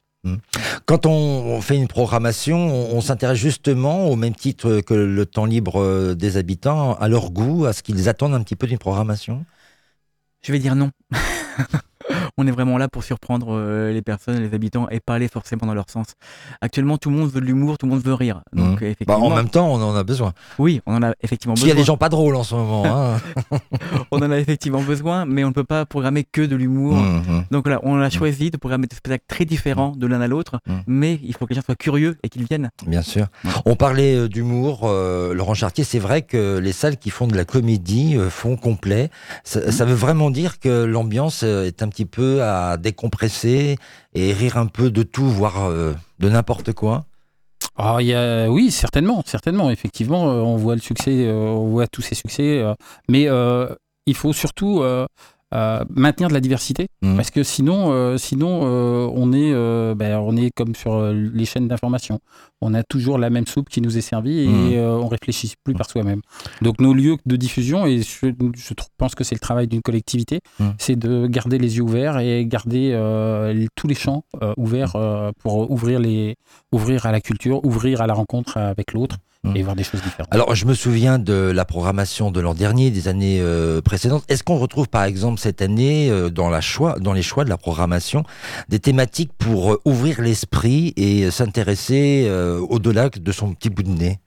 Quand 0.86 1.06
on, 1.06 1.62
fait 1.62 1.78
une 1.78 1.88
programmation, 1.88 2.58
on, 2.58 2.98
on 2.98 3.02
s'intéresse 3.02 3.38
justement, 3.38 4.08
au 4.10 4.16
même 4.16 4.36
titre 4.36 4.82
que 4.82 4.94
le 4.94 5.26
temps 5.26 5.46
libre 5.46 5.82
euh, 5.82 6.16
des 6.16 6.36
habitants, 6.38 6.96
à 6.96 7.08
leur 7.08 7.32
goût, 7.32 7.66
à 7.66 7.74
ce 7.74 7.82
qu'ils 7.82 8.10
attendent 8.10 8.34
un 8.34 8.44
petit 8.44 8.56
peu 8.58 8.68
d'une 8.68 8.78
programmation? 8.78 9.46
Je 10.44 10.52
vais 10.52 10.60
dire 10.60 10.76
non. 10.76 10.92
On 12.38 12.48
est 12.48 12.52
vraiment 12.52 12.78
là 12.78 12.88
pour 12.88 13.04
surprendre 13.04 13.48
euh, 13.52 13.92
les 13.92 14.02
personnes, 14.02 14.40
les 14.40 14.54
habitants 14.54 14.88
et 14.90 15.00
pas 15.00 15.16
aller 15.16 15.28
forcément 15.28 15.66
dans 15.66 15.74
leur 15.74 15.90
sens. 15.90 16.08
Actuellement, 16.62 16.98
tout 16.98 17.10
le 17.10 17.16
monde 17.18 17.30
veut 17.32 17.42
de 17.42 17.46
l'humour, 17.46 17.78
tout 17.78 17.86
le 17.86 17.92
monde 17.94 18.04
veut 18.04 18.14
rire. 18.14 18.42
Donc, 18.54 18.82
Mhm. 18.82 18.94
Bah, 19.08 19.18
en 19.18 19.30
même 19.36 19.50
temps, 19.50 19.68
on 19.74 19.82
en 19.82 19.96
a 19.96 20.04
besoin. 20.04 20.34
oui, 20.60 20.82
on 20.86 20.96
en 20.96 21.04
a 21.04 21.14
effectivement 21.22 21.54
Parce 21.54 21.62
qu'il 21.62 21.70
y 21.70 21.72
a 21.72 21.76
besoin. 21.76 21.84
des 21.84 21.88
gens 21.88 21.98
pas 21.98 22.10
drôles 22.10 22.36
en 22.36 22.44
ce 22.44 22.56
moment. 22.56 22.86
hein. 22.86 23.20
On 24.12 24.18
en 24.20 24.32
a 24.32 24.38
effectivement 24.38 24.82
besoin, 24.82 25.26
mais 25.26 25.44
on 25.44 25.50
ne 25.50 25.54
peut 25.54 25.64
pas 25.64 25.86
programmer 25.86 26.24
que 26.24 26.42
de 26.42 26.56
l'humour. 26.56 26.96
Mhm. 26.96 27.46
Donc 27.52 27.66
voilà, 27.66 27.80
on 27.84 28.00
a 28.00 28.10
choisi 28.10 28.52
de 28.52 28.58
programmer 28.58 28.88
des 28.88 28.96
spectacles 28.96 29.26
très 29.28 29.46
différents 29.46 29.94
de 29.96 30.08
l'un 30.08 30.22
à 30.22 30.28
l'autre, 30.28 30.60
Mhm. 30.68 30.82
mais 30.88 31.20
il 31.24 31.34
faut 31.36 31.46
que 31.46 31.54
les 31.54 31.56
gens 31.60 31.66
soient 31.66 31.76
curieux 31.76 32.18
et 32.24 32.30
qu'ils 32.30 32.46
viennent. 32.46 32.70
Bien 32.86 33.02
sûr. 33.02 33.28
On 33.66 33.76
parlait 33.76 34.16
euh, 34.16 34.28
d'humour, 34.30 34.82
euh, 34.84 35.34
Laurent 35.34 35.54
Chartier. 35.54 35.84
C'est 35.84 36.00
vrai 36.00 36.22
que 36.22 36.58
les 36.60 36.72
salles 36.72 36.98
qui 36.98 37.10
font 37.10 37.28
de 37.28 37.36
la 37.36 37.46
comédie 37.46 38.16
euh, 38.18 38.30
font 38.30 38.56
complet. 38.56 39.10
Ça, 39.44 39.72
ça 39.72 39.86
veut 39.86 39.94
vraiment 39.96 40.30
dire 40.32 40.60
que 40.60 40.84
l'ambiance 40.86 41.44
est 41.44 41.82
un 41.84 41.90
petit 41.90 41.97
peu 42.06 42.44
à 42.44 42.78
décompresser 42.78 43.78
et 44.14 44.34
rire 44.34 44.58
un 44.58 44.68
peu 44.68 44.92
de 44.92 45.04
tout, 45.04 45.28
voire 45.28 45.66
euh, 45.66 45.94
de 46.20 46.30
n'importe 46.30 46.74
quoi. 46.74 47.06
Alors, 47.76 48.02
il 48.02 48.08
y 48.08 48.14
a, 48.14 48.50
oui, 48.50 48.72
certainement, 48.72 49.24
certainement. 49.26 49.70
Effectivement, 49.70 50.30
euh, 50.30 50.42
on 50.42 50.58
voit 50.58 50.76
le 50.76 50.82
succès, 50.82 51.26
euh, 51.26 51.34
on 51.34 51.68
voit 51.68 51.88
tous 51.88 52.02
ces 52.02 52.16
succès, 52.16 52.64
mais 53.10 53.28
il 54.06 54.16
faut 54.16 54.34
surtout 54.34 54.84
euh, 55.54 55.84
maintenir 55.90 56.28
de 56.30 56.34
la 56.34 56.40
diversité, 56.42 56.88
Mhm. 57.02 57.16
parce 57.16 57.32
que 57.32 57.42
sinon, 57.44 57.92
euh, 57.92 58.18
sinon, 58.18 58.62
euh, 58.64 59.08
on 59.14 59.32
est, 59.34 59.54
ben, 59.96 60.18
on 60.20 60.36
est 60.36 60.50
comme 60.56 60.76
sur 60.76 61.12
les 61.12 61.46
chaînes 61.46 61.68
d'information. 61.68 62.20
On 62.62 62.74
a 62.74 62.84
toujours 62.84 63.18
la 63.18 63.30
même 63.30 63.46
soupe 63.48 63.70
qui 63.70 63.82
nous 63.82 63.98
est 63.98 64.02
servie 64.02 64.40
et 64.40 64.78
euh, 64.78 64.98
on 64.98 65.08
réfléchit 65.08 65.54
plus 65.64 65.74
par 65.76 65.90
soi-même. 65.90 66.22
Donc, 66.62 66.82
nos 66.82 66.94
lieux 66.94 67.18
de 67.26 67.36
diffusion, 67.36 67.86
et 67.86 68.02
je, 68.02 68.28
pense 68.98 69.16
que 69.16 69.24
c'est 69.24 69.36
le 69.36 69.40
travail 69.40 69.68
d'une 69.68 69.82
collectivité, 69.82 70.40
Mhm. 70.60 70.74
c'est 70.80 70.96
de 70.98 71.28
garder 71.28 71.58
les 71.60 71.78
yeux 71.78 71.84
ouverts 71.84 72.20
et 72.20 72.46
garder 72.46 72.92
les- 73.54 73.68
tous 73.76 73.88
les 73.88 73.96
champs 73.96 74.24
ouverts 74.58 74.96
pour 75.40 75.70
ouvrir 75.72 76.00
les, 76.00 76.36
ouvrir 76.74 77.06
à 77.06 77.12
la 77.12 77.22
culture, 77.22 77.64
ouvrir 77.66 78.02
à 78.02 78.08
la 78.08 78.14
rencontre 78.14 78.58
avec 78.58 78.94
l'autre 78.94 79.18
Et 79.56 79.64
voir 79.64 79.76
des 79.76 79.84
choses 79.84 80.02
différentes. 80.02 80.34
Alors, 80.34 80.56
je 80.56 80.66
me 80.66 80.74
souviens 80.74 81.20
de 81.20 81.34
la 81.34 81.66
programmation 81.66 82.32
de 82.32 82.40
l'an 82.40 82.54
dernier, 82.54 82.92
des 82.92 83.08
années 83.08 83.40
euh, 83.42 83.82
précédentes. 83.82 84.24
Est-ce 84.30 84.44
qu'on 84.44 84.58
retrouve, 84.58 84.88
par 84.88 85.04
exemple, 85.04 85.40
cette 85.40 85.62
année, 85.62 86.10
euh, 86.10 86.30
dans, 86.30 86.50
la 86.50 86.62
choix, 86.62 86.98
dans 87.00 87.14
les 87.14 87.22
choix 87.22 87.44
de 87.44 87.50
la 87.50 87.58
programmation, 87.58 88.24
des 88.70 88.80
thématiques 88.80 89.32
pour 89.38 89.74
euh, 89.74 89.82
ouvrir 89.86 90.22
l'esprit 90.22 90.94
et 90.98 91.30
s'intéresser 91.32 92.30
au-delà 92.70 93.10
de 93.10 93.32
son 93.32 93.54
petit 93.54 93.70
bout 93.70 93.84
de 93.84 93.90
nez? 93.90 94.20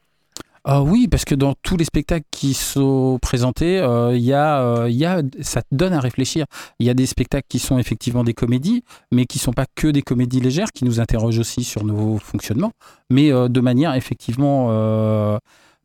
Ah 0.65 0.83
oui, 0.83 1.09
parce 1.09 1.25
que 1.25 1.35
dans 1.35 1.55
tous 1.63 1.79
les 1.79 1.87
spectacles 1.87 2.27
qui 2.31 2.53
sont 2.53 3.19
présentés, 3.23 3.79
euh, 3.79 4.15
il 4.15 4.23
y 4.23 4.35
a, 4.35 4.61
euh, 4.61 4.91
il 4.91 4.97
y 4.97 5.07
a, 5.07 5.23
ça 5.41 5.63
te 5.63 5.75
donne 5.75 5.95
à 5.95 6.01
réfléchir. 6.01 6.45
Il 6.79 6.87
y 6.87 6.91
a 6.91 6.95
des 6.95 7.07
spectacles 7.07 7.47
qui 7.49 7.59
sont 7.59 7.79
effectivement 7.79 8.25
des 8.25 8.35
comédies, 8.35 8.85
mais 9.11 9.25
qui 9.25 9.39
sont 9.39 9.53
pas 9.55 9.65
que 9.75 9.89
des 9.89 10.03
comédies 10.03 10.41
légères, 10.41 10.71
qui 10.73 10.85
nous 10.85 11.01
interrogent 11.01 11.39
aussi 11.39 11.65
sur 11.65 11.83
nos 11.85 12.19
fonctionnements, 12.19 12.73
mais 13.09 13.33
euh, 13.33 13.49
de 13.49 13.61
manière 13.61 13.95
effectivement 13.95 14.67
euh, 14.71 15.39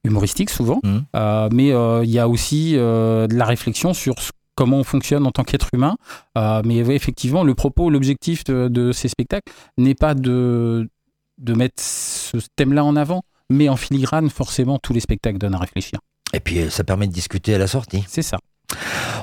humoristique 0.03 0.49
souvent. 0.49 0.81
Euh, 1.15 1.47
mais 1.53 1.71
euh, 1.71 2.03
il 2.03 2.11
y 2.11 2.19
a 2.19 2.27
aussi 2.27 2.73
euh, 2.75 3.27
de 3.27 3.35
la 3.35 3.45
réflexion 3.45 3.93
sur 3.93 4.19
ce- 4.19 4.31
comment 4.55 4.77
on 4.77 4.83
fonctionne 4.83 5.25
en 5.25 5.31
tant 5.31 5.43
qu'être 5.45 5.69
humain. 5.73 5.95
Euh, 6.37 6.61
mais 6.65 6.83
ouais, 6.83 6.95
effectivement, 6.95 7.45
le 7.45 7.55
propos, 7.55 7.89
l'objectif 7.89 8.43
de, 8.43 8.67
de 8.67 8.91
ces 8.91 9.07
spectacles 9.07 9.51
n'est 9.77 9.95
pas 9.95 10.15
de, 10.15 10.89
de 11.37 11.53
mettre 11.53 11.81
ce 11.81 12.37
thème-là 12.57 12.83
en 12.83 12.97
avant, 12.97 13.23
mais 13.49 13.69
en 13.69 13.75
filigrane, 13.75 14.29
forcément, 14.29 14.79
tous 14.79 14.93
les 14.93 14.99
spectacles 14.99 15.37
donnent 15.37 15.55
à 15.55 15.59
réfléchir. 15.59 15.99
Et 16.33 16.39
puis, 16.39 16.59
euh, 16.59 16.69
ça 16.69 16.83
permet 16.83 17.07
de 17.07 17.13
discuter 17.13 17.53
à 17.53 17.57
la 17.57 17.67
sortie. 17.67 18.03
C'est 18.07 18.21
ça. 18.21 18.37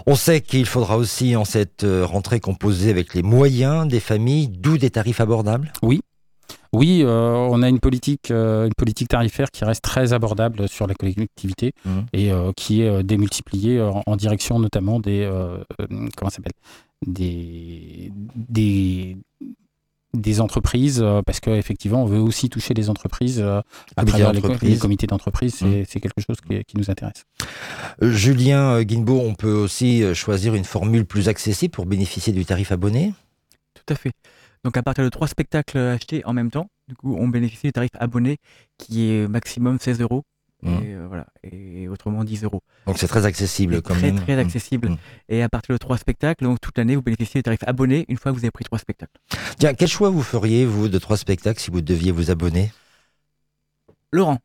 On 0.06 0.14
sait 0.14 0.40
qu'il 0.40 0.66
faudra 0.66 0.96
aussi, 0.96 1.36
en 1.36 1.44
cette 1.44 1.84
euh, 1.84 2.06
rentrée, 2.06 2.40
composer 2.40 2.90
avec 2.90 3.14
les 3.14 3.22
moyens 3.22 3.86
des 3.88 4.00
familles, 4.00 4.48
d'où 4.48 4.78
des 4.78 4.90
tarifs 4.90 5.20
abordables. 5.20 5.72
Oui, 6.74 7.02
euh, 7.02 7.32
on 7.50 7.62
a 7.62 7.68
une 7.68 7.80
politique, 7.80 8.30
euh, 8.30 8.64
une 8.66 8.72
politique 8.74 9.08
tarifaire 9.08 9.50
qui 9.50 9.64
reste 9.64 9.82
très 9.82 10.14
abordable 10.14 10.68
sur 10.68 10.86
la 10.86 10.94
collectivité 10.94 11.74
Mhm. 11.84 12.06
et 12.14 12.32
euh, 12.32 12.52
qui 12.56 12.80
est 12.80 13.02
démultipliée 13.02 13.80
en, 13.82 14.02
en 14.06 14.16
direction 14.16 14.58
notamment 14.58 14.98
des 14.98 15.28
comment 16.16 16.30
ça 16.30 16.36
s'appelle? 16.36 16.52
Des 17.06 18.10
des 18.34 19.16
des 20.14 20.40
entreprises 20.40 21.00
euh, 21.02 21.22
parce 21.24 21.40
qu'effectivement 21.40 22.02
on 22.02 22.06
veut 22.06 22.18
aussi 22.18 22.48
toucher 22.48 22.74
les 22.74 22.90
entreprises 22.90 23.40
euh, 23.40 23.60
à 23.96 24.04
travers 24.04 24.32
les, 24.32 24.78
comités 24.78 25.06
d'entreprise. 25.06 25.54
C'est 25.54 25.84
c'est 25.88 26.00
quelque 26.00 26.20
chose 26.20 26.36
qui, 26.40 26.64
qui 26.64 26.76
nous 26.76 26.90
intéresse. 26.90 27.24
Euh, 28.02 28.10
Julien 28.10 28.76
euh, 28.76 28.82
Guinbeau, 28.82 29.20
on 29.20 29.34
peut 29.34 29.52
aussi 29.52 30.02
euh, 30.02 30.14
choisir 30.14 30.54
une 30.54 30.64
formule 30.64 31.04
plus 31.04 31.28
accessible 31.28 31.72
pour 31.72 31.86
bénéficier 31.86 32.32
du 32.32 32.44
tarif 32.44 32.72
abonné? 32.72 33.14
Tout 33.74 33.92
à 33.92 33.96
fait. 33.96 34.12
Donc 34.64 34.76
à 34.76 34.82
partir 34.82 35.04
de 35.04 35.08
trois 35.08 35.26
spectacles 35.26 35.78
achetés 35.78 36.24
en 36.24 36.32
même 36.32 36.50
temps, 36.50 36.68
du 36.88 36.94
coup, 36.94 37.16
on 37.18 37.28
bénéficie 37.28 37.66
du 37.66 37.72
tarif 37.72 37.90
abonné 37.98 38.38
qui 38.78 39.10
est 39.10 39.28
maximum 39.28 39.78
16 39.80 40.00
euros 40.00 40.22
Et, 40.64 40.68
Mmh. 40.68 40.80
euh, 40.84 41.06
voilà. 41.08 41.26
et 41.42 41.88
autrement 41.88 42.22
10 42.22 42.44
euros. 42.44 42.62
Donc 42.86 42.96
c'est 42.98 43.08
très 43.08 43.26
accessible 43.26 43.82
quand 43.82 43.94
très 43.94 44.12
même. 44.12 44.20
très 44.20 44.36
Mm. 44.36 44.38
accessible. 44.38 44.88
Mm. 44.90 44.96
Et 45.28 45.42
à 45.42 45.48
partir 45.48 45.72
de 45.74 45.78
trois 45.78 45.98
spectacles, 45.98 46.44
donc 46.44 46.60
toute 46.60 46.78
l'année, 46.78 46.94
vous 46.94 47.02
bénéficiez 47.02 47.40
des 47.40 47.42
tarifs 47.42 47.64
abonnés 47.66 48.04
une 48.08 48.16
fois 48.16 48.30
que 48.32 48.36
vous 48.36 48.44
avez 48.44 48.52
pris 48.52 48.64
trois 48.64 48.78
spectacles. 48.78 49.18
Tiens, 49.58 49.74
quel 49.74 49.88
choix 49.88 50.10
vous 50.10 50.22
feriez, 50.22 50.64
vous, 50.64 50.88
de 50.88 50.98
trois 50.98 51.16
spectacles 51.16 51.58
si 51.58 51.70
vous 51.72 51.80
deviez 51.80 52.12
vous 52.12 52.30
abonner? 52.30 52.70
Laurent, 54.12 54.38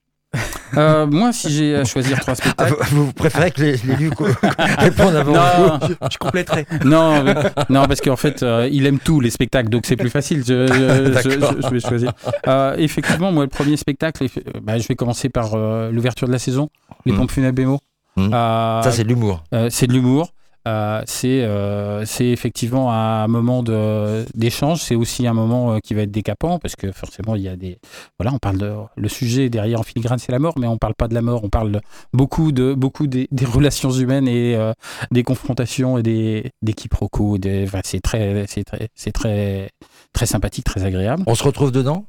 Euh, 0.76 1.06
moi, 1.08 1.32
si 1.32 1.50
j'ai 1.50 1.76
à 1.76 1.86
choisir 1.86 2.20
trois 2.20 2.34
Ah, 2.34 2.36
spectacles. 2.36 2.76
vous, 2.92 3.06
vous 3.08 3.14
préférez 3.14 3.52
que 3.52 3.62
les- 3.62 3.78
l'élu 3.78 4.10
co- 4.10 4.26
réponde 4.78 5.16
avant 5.16 5.32
vous 5.34 5.68
non, 5.68 5.80
je 6.12 6.18
compléterai. 6.18 6.66
non, 6.84 7.24
mais- 7.24 7.36
non, 7.70 7.86
parce 7.86 8.02
qu'en 8.02 8.16
fait, 8.16 8.44
euh, 8.44 8.68
il 8.72 8.86
aime 8.86 9.00
tous 9.00 9.20
les 9.20 9.30
spectacles, 9.30 9.70
donc 9.70 9.86
c'est 9.86 9.96
plus 9.96 10.10
facile. 10.10 10.44
Je, 10.46 10.68
je- 10.68 11.30
je- 11.30 11.62
je 11.68 11.70
vais 11.74 11.80
choisir. 11.80 12.12
Euh, 12.48 12.76
effectivement, 12.78 13.32
moi, 13.32 13.44
le 13.44 13.50
premier 13.50 13.78
spectacle, 13.78 14.24
euh, 14.26 14.42
bah, 14.62 14.78
je 14.78 14.88
vais 14.88 14.96
commencer 14.96 15.30
par 15.30 15.52
euh, 15.54 15.92
l'ouverture 15.92 16.28
de 16.28 16.34
la 16.34 16.40
saison, 16.40 16.70
les 17.06 17.14
Mm. 17.14 17.18
pompes 17.18 17.32
funèbres 17.32 17.56
Bémo. 17.56 17.80
Mm. 18.18 18.34
Euh, 18.34 18.82
Ça, 18.82 18.92
c'est 18.92 19.04
de 19.04 19.10
l'humour. 19.10 19.44
euh, 19.54 19.68
c'est 19.72 19.88
de 19.88 19.94
l'humour. 19.94 20.32
Euh, 20.68 21.02
c'est 21.06 21.44
euh, 21.44 22.04
c'est 22.06 22.28
effectivement 22.28 22.92
un 22.92 23.28
moment 23.28 23.64
d'échange. 24.34 24.82
C'est 24.82 24.96
aussi 24.96 25.26
un 25.26 25.34
moment 25.34 25.74
euh, 25.74 25.80
qui 25.80 25.94
va 25.94 26.02
être 26.02 26.12
décapant 26.12 26.60
parce 26.60 26.76
que 26.76 26.92
forcément 26.92 27.36
il 27.36 27.44
y 27.44 27.48
a 27.48 27.56
des 27.56 27.80
voilà 28.20 28.34
on 28.34 28.40
parle 28.40 28.58
de 28.58 28.74
le 28.96 29.10
sujet 29.10 29.50
derrière 29.50 29.80
en 29.80 29.84
filigrane 29.84 30.20
c'est 30.20 30.32
la 30.32 30.40
mort 30.40 30.56
mais 30.60 30.68
on 30.68 30.78
parle 30.78 30.96
pas 30.96 31.08
de 31.08 31.14
la 31.14 31.22
mort 31.22 31.44
on 31.44 31.50
parle 31.50 31.82
beaucoup 32.14 32.52
de 32.52 32.74
beaucoup 32.74 33.08
des, 33.08 33.28
des 33.32 33.46
relations 33.46 33.92
humaines 33.92 34.28
et 34.28 34.56
euh, 34.56 34.74
des 35.12 35.24
confrontations 35.24 35.98
et 35.98 36.04
des 36.04 36.52
des 36.62 36.74
quiproquos. 36.74 37.38
Des, 37.38 37.64
enfin, 37.64 37.82
c'est 37.84 38.02
très 38.02 38.46
c'est 38.48 38.64
très 38.64 38.90
c'est 38.94 39.12
très 39.12 39.70
très 40.14 40.26
sympathique 40.26 40.66
très 40.66 40.84
agréable. 40.84 41.24
On 41.28 41.36
se 41.36 41.44
retrouve 41.44 41.72
dedans? 41.72 42.06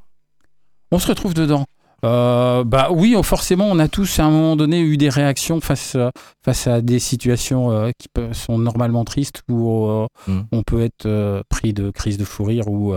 On 0.90 0.98
se 0.98 1.06
retrouve 1.06 1.34
dedans. 1.34 1.66
Euh, 2.04 2.62
bah 2.64 2.88
oui, 2.92 3.14
oh, 3.16 3.22
forcément, 3.24 3.66
on 3.66 3.78
a 3.80 3.88
tous 3.88 4.20
à 4.20 4.24
un 4.24 4.30
moment 4.30 4.54
donné 4.56 4.80
eu 4.80 4.96
des 4.96 5.08
réactions 5.08 5.60
face, 5.60 5.94
euh, 5.96 6.10
face 6.44 6.66
à 6.68 6.80
des 6.80 7.00
situations 7.00 7.72
euh, 7.72 7.90
qui 7.98 8.08
sont 8.32 8.58
normalement 8.58 9.04
tristes 9.04 9.42
où 9.48 9.86
euh, 9.88 10.06
Mm. 10.28 10.40
on 10.52 10.62
peut 10.62 10.82
être 10.82 11.42
pris 11.48 11.72
de 11.72 11.90
crise 11.90 12.18
de 12.18 12.24
fou 12.24 12.44
rire 12.44 12.68
ou, 12.68 12.94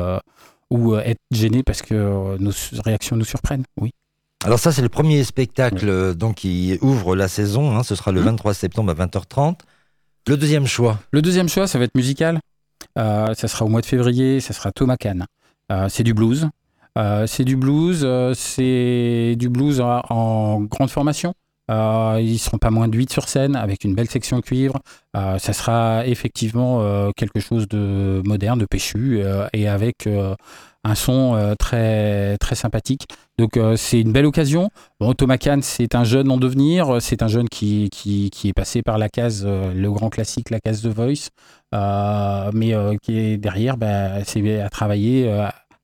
ou 0.69 0.95
être 0.95 1.19
gêné 1.31 1.63
parce 1.63 1.81
que 1.81 2.37
nos 2.37 2.51
réactions 2.85 3.15
nous 3.15 3.25
surprennent. 3.25 3.63
Oui. 3.79 3.91
Alors 4.43 4.59
ça, 4.59 4.71
c'est 4.71 4.81
le 4.81 4.89
premier 4.89 5.23
spectacle 5.23 6.15
donc 6.15 6.35
qui 6.37 6.77
ouvre 6.81 7.15
la 7.15 7.27
saison. 7.27 7.75
hein. 7.75 7.83
ce 7.83 7.95
sera 7.95 8.11
le 8.11 8.19
Mhm. 8.21 8.25
23 8.27 8.53
septembre 8.53 8.91
à 8.91 8.93
20h30. 8.95 9.59
Le 10.27 10.37
deuxième 10.37 10.67
choix. 10.67 10.99
Le 11.11 11.21
deuxième 11.21 11.49
choix, 11.49 11.67
ça 11.67 11.77
va 11.79 11.85
être 11.85 11.95
musical. 11.95 12.39
Ça 12.95 13.33
sera 13.35 13.65
au 13.65 13.69
mois 13.69 13.81
de 13.81 13.85
février, 13.85 14.39
ça 14.39 14.53
sera 14.53 14.71
Thomas 14.71 14.97
Kahn. 14.97 15.25
C'est 15.89 16.03
du 16.03 16.13
blues. 16.13 16.47
Euh, 16.97 17.25
c'est 17.25 17.45
du 17.45 17.55
blues, 17.55 18.01
euh, 18.03 18.33
c'est 18.35 19.35
du 19.37 19.49
blues 19.49 19.81
en, 19.81 20.61
grande 20.61 20.89
formation. 20.89 21.33
Euh, 21.69 22.19
ils 22.21 22.37
seront 22.37 22.57
pas 22.57 22.69
moins 22.69 22.89
de 22.89 22.97
8 22.97 23.11
sur 23.11 23.29
scène 23.29 23.55
avec 23.55 23.85
une 23.85 23.95
belle 23.95 24.09
section 24.09 24.41
cuivre. 24.41 24.79
Ça 25.13 25.53
sera 25.53 26.05
effectivement 26.05 27.11
quelque 27.13 27.39
chose 27.39 27.67
de 27.67 28.21
moderne, 28.25 28.59
de 28.59 28.65
péchu 28.65 29.21
et 29.53 29.67
avec 29.67 30.07
un 30.83 30.95
son 30.95 31.55
très 31.59 32.37
très 32.39 32.55
sympathique. 32.55 33.07
Donc 33.37 33.57
c'est 33.77 34.01
une 34.01 34.11
belle 34.11 34.25
occasion. 34.25 34.69
Bon, 34.99 35.13
Thomas 35.13 35.37
Kahn, 35.37 35.61
c'est 35.61 35.95
un 35.95 36.03
jeune 36.03 36.29
en 36.29 36.37
devenir. 36.37 37.01
C'est 37.01 37.23
un 37.23 37.27
jeune 37.27 37.47
qui, 37.47 37.89
qui, 37.89 38.29
qui 38.31 38.49
est 38.49 38.53
passé 38.53 38.81
par 38.81 38.97
la 38.97 39.07
case, 39.07 39.45
le 39.45 39.91
grand 39.91 40.09
classique, 40.09 40.49
la 40.49 40.59
case 40.59 40.81
The 40.81 40.87
Voice, 40.87 41.29
mais 42.53 42.73
qui 43.01 43.17
est 43.17 43.37
derrière, 43.37 43.77
bah, 43.77 44.23
c'est 44.25 44.59
à 44.59 44.69
travailler 44.69 45.29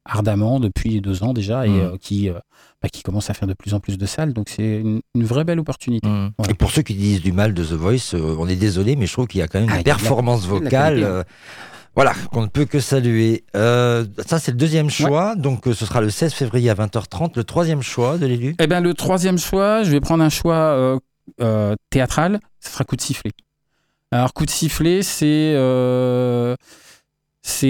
ardemment 0.08 0.60
depuis 0.60 1.02
deux 1.02 1.24
ans 1.24 1.34
déjà 1.34 1.66
et 1.66 1.70
Mhm. 1.70 1.80
euh, 1.82 1.98
qui, 2.00 2.30
euh, 2.30 2.34
bah, 2.82 2.90
qui 2.90 3.04
commence 3.04 3.30
à 3.30 3.34
faire 3.34 3.48
de 3.48 3.54
plus 3.54 3.74
en 3.74 3.80
plus 3.80 3.98
de 3.98 4.06
salles. 4.06 4.34
Donc 4.34 4.50
c'est 4.50 4.78
une, 4.80 5.02
une 5.16 5.24
vraie 5.24 5.44
belle 5.44 5.60
opportunité. 5.60 6.08
Mm. 6.08 6.30
Et 6.50 6.54
pour 6.54 6.72
ceux 6.72 6.82
qui 6.82 6.94
disent 6.96 7.22
du 7.22 7.32
mal 7.32 7.54
de 7.54 7.64
The 7.64 7.74
Voice, 7.74 8.14
euh, 8.16 8.36
on 8.40 8.48
est 8.48 8.56
désolé, 8.56 8.96
mais 8.96 9.06
je 9.06 9.14
trouve 9.14 9.28
qu'il 9.28 9.40
y 9.40 9.44
a 9.44 9.48
quand 9.48 9.60
même 9.60 9.70
Ah, 9.72 9.78
une 9.78 9.84
performance 9.84 10.44
la 10.44 10.48
vocale. 10.50 11.04
euh, 11.04 11.24
voilà, 11.96 12.14
qu'on 12.32 12.42
ne 12.44 12.48
peut 12.48 12.66
que 12.66 12.80
saluer. 12.80 13.44
Euh, 13.56 14.06
ça, 14.28 14.38
c'est 14.38 14.52
le 14.52 14.58
deuxième 14.58 14.88
choix. 14.90 15.36
Donc, 15.36 15.68
euh, 15.68 15.74
ce 15.74 15.84
sera 15.86 16.00
le 16.00 16.12
16 16.12 16.32
février 16.34 16.70
à 16.70 16.76
20h30. 16.76 17.32
Le 17.36 17.44
troisième 17.44 17.82
choix 17.82 18.20
de 18.20 18.28
l'élu. 18.28 18.56
Eh 18.60 18.68
bien, 18.68 18.82
le 18.82 18.94
troisième 18.94 19.40
choix, 19.40 19.82
je 19.82 19.90
vais 19.90 20.00
prendre 20.00 20.24
un 20.24 20.30
choix 20.30 20.54
euh, 20.56 21.00
euh, 21.42 21.74
théâtral, 21.90 22.40
ce 22.60 22.72
sera 22.72 22.84
coup 22.84 22.96
de 22.96 23.02
sifflet. 23.02 23.32
Alors, 24.12 24.32
coup 24.34 24.46
de 24.46 24.52
sifflet, 24.52 25.02
c'est. 25.02 25.54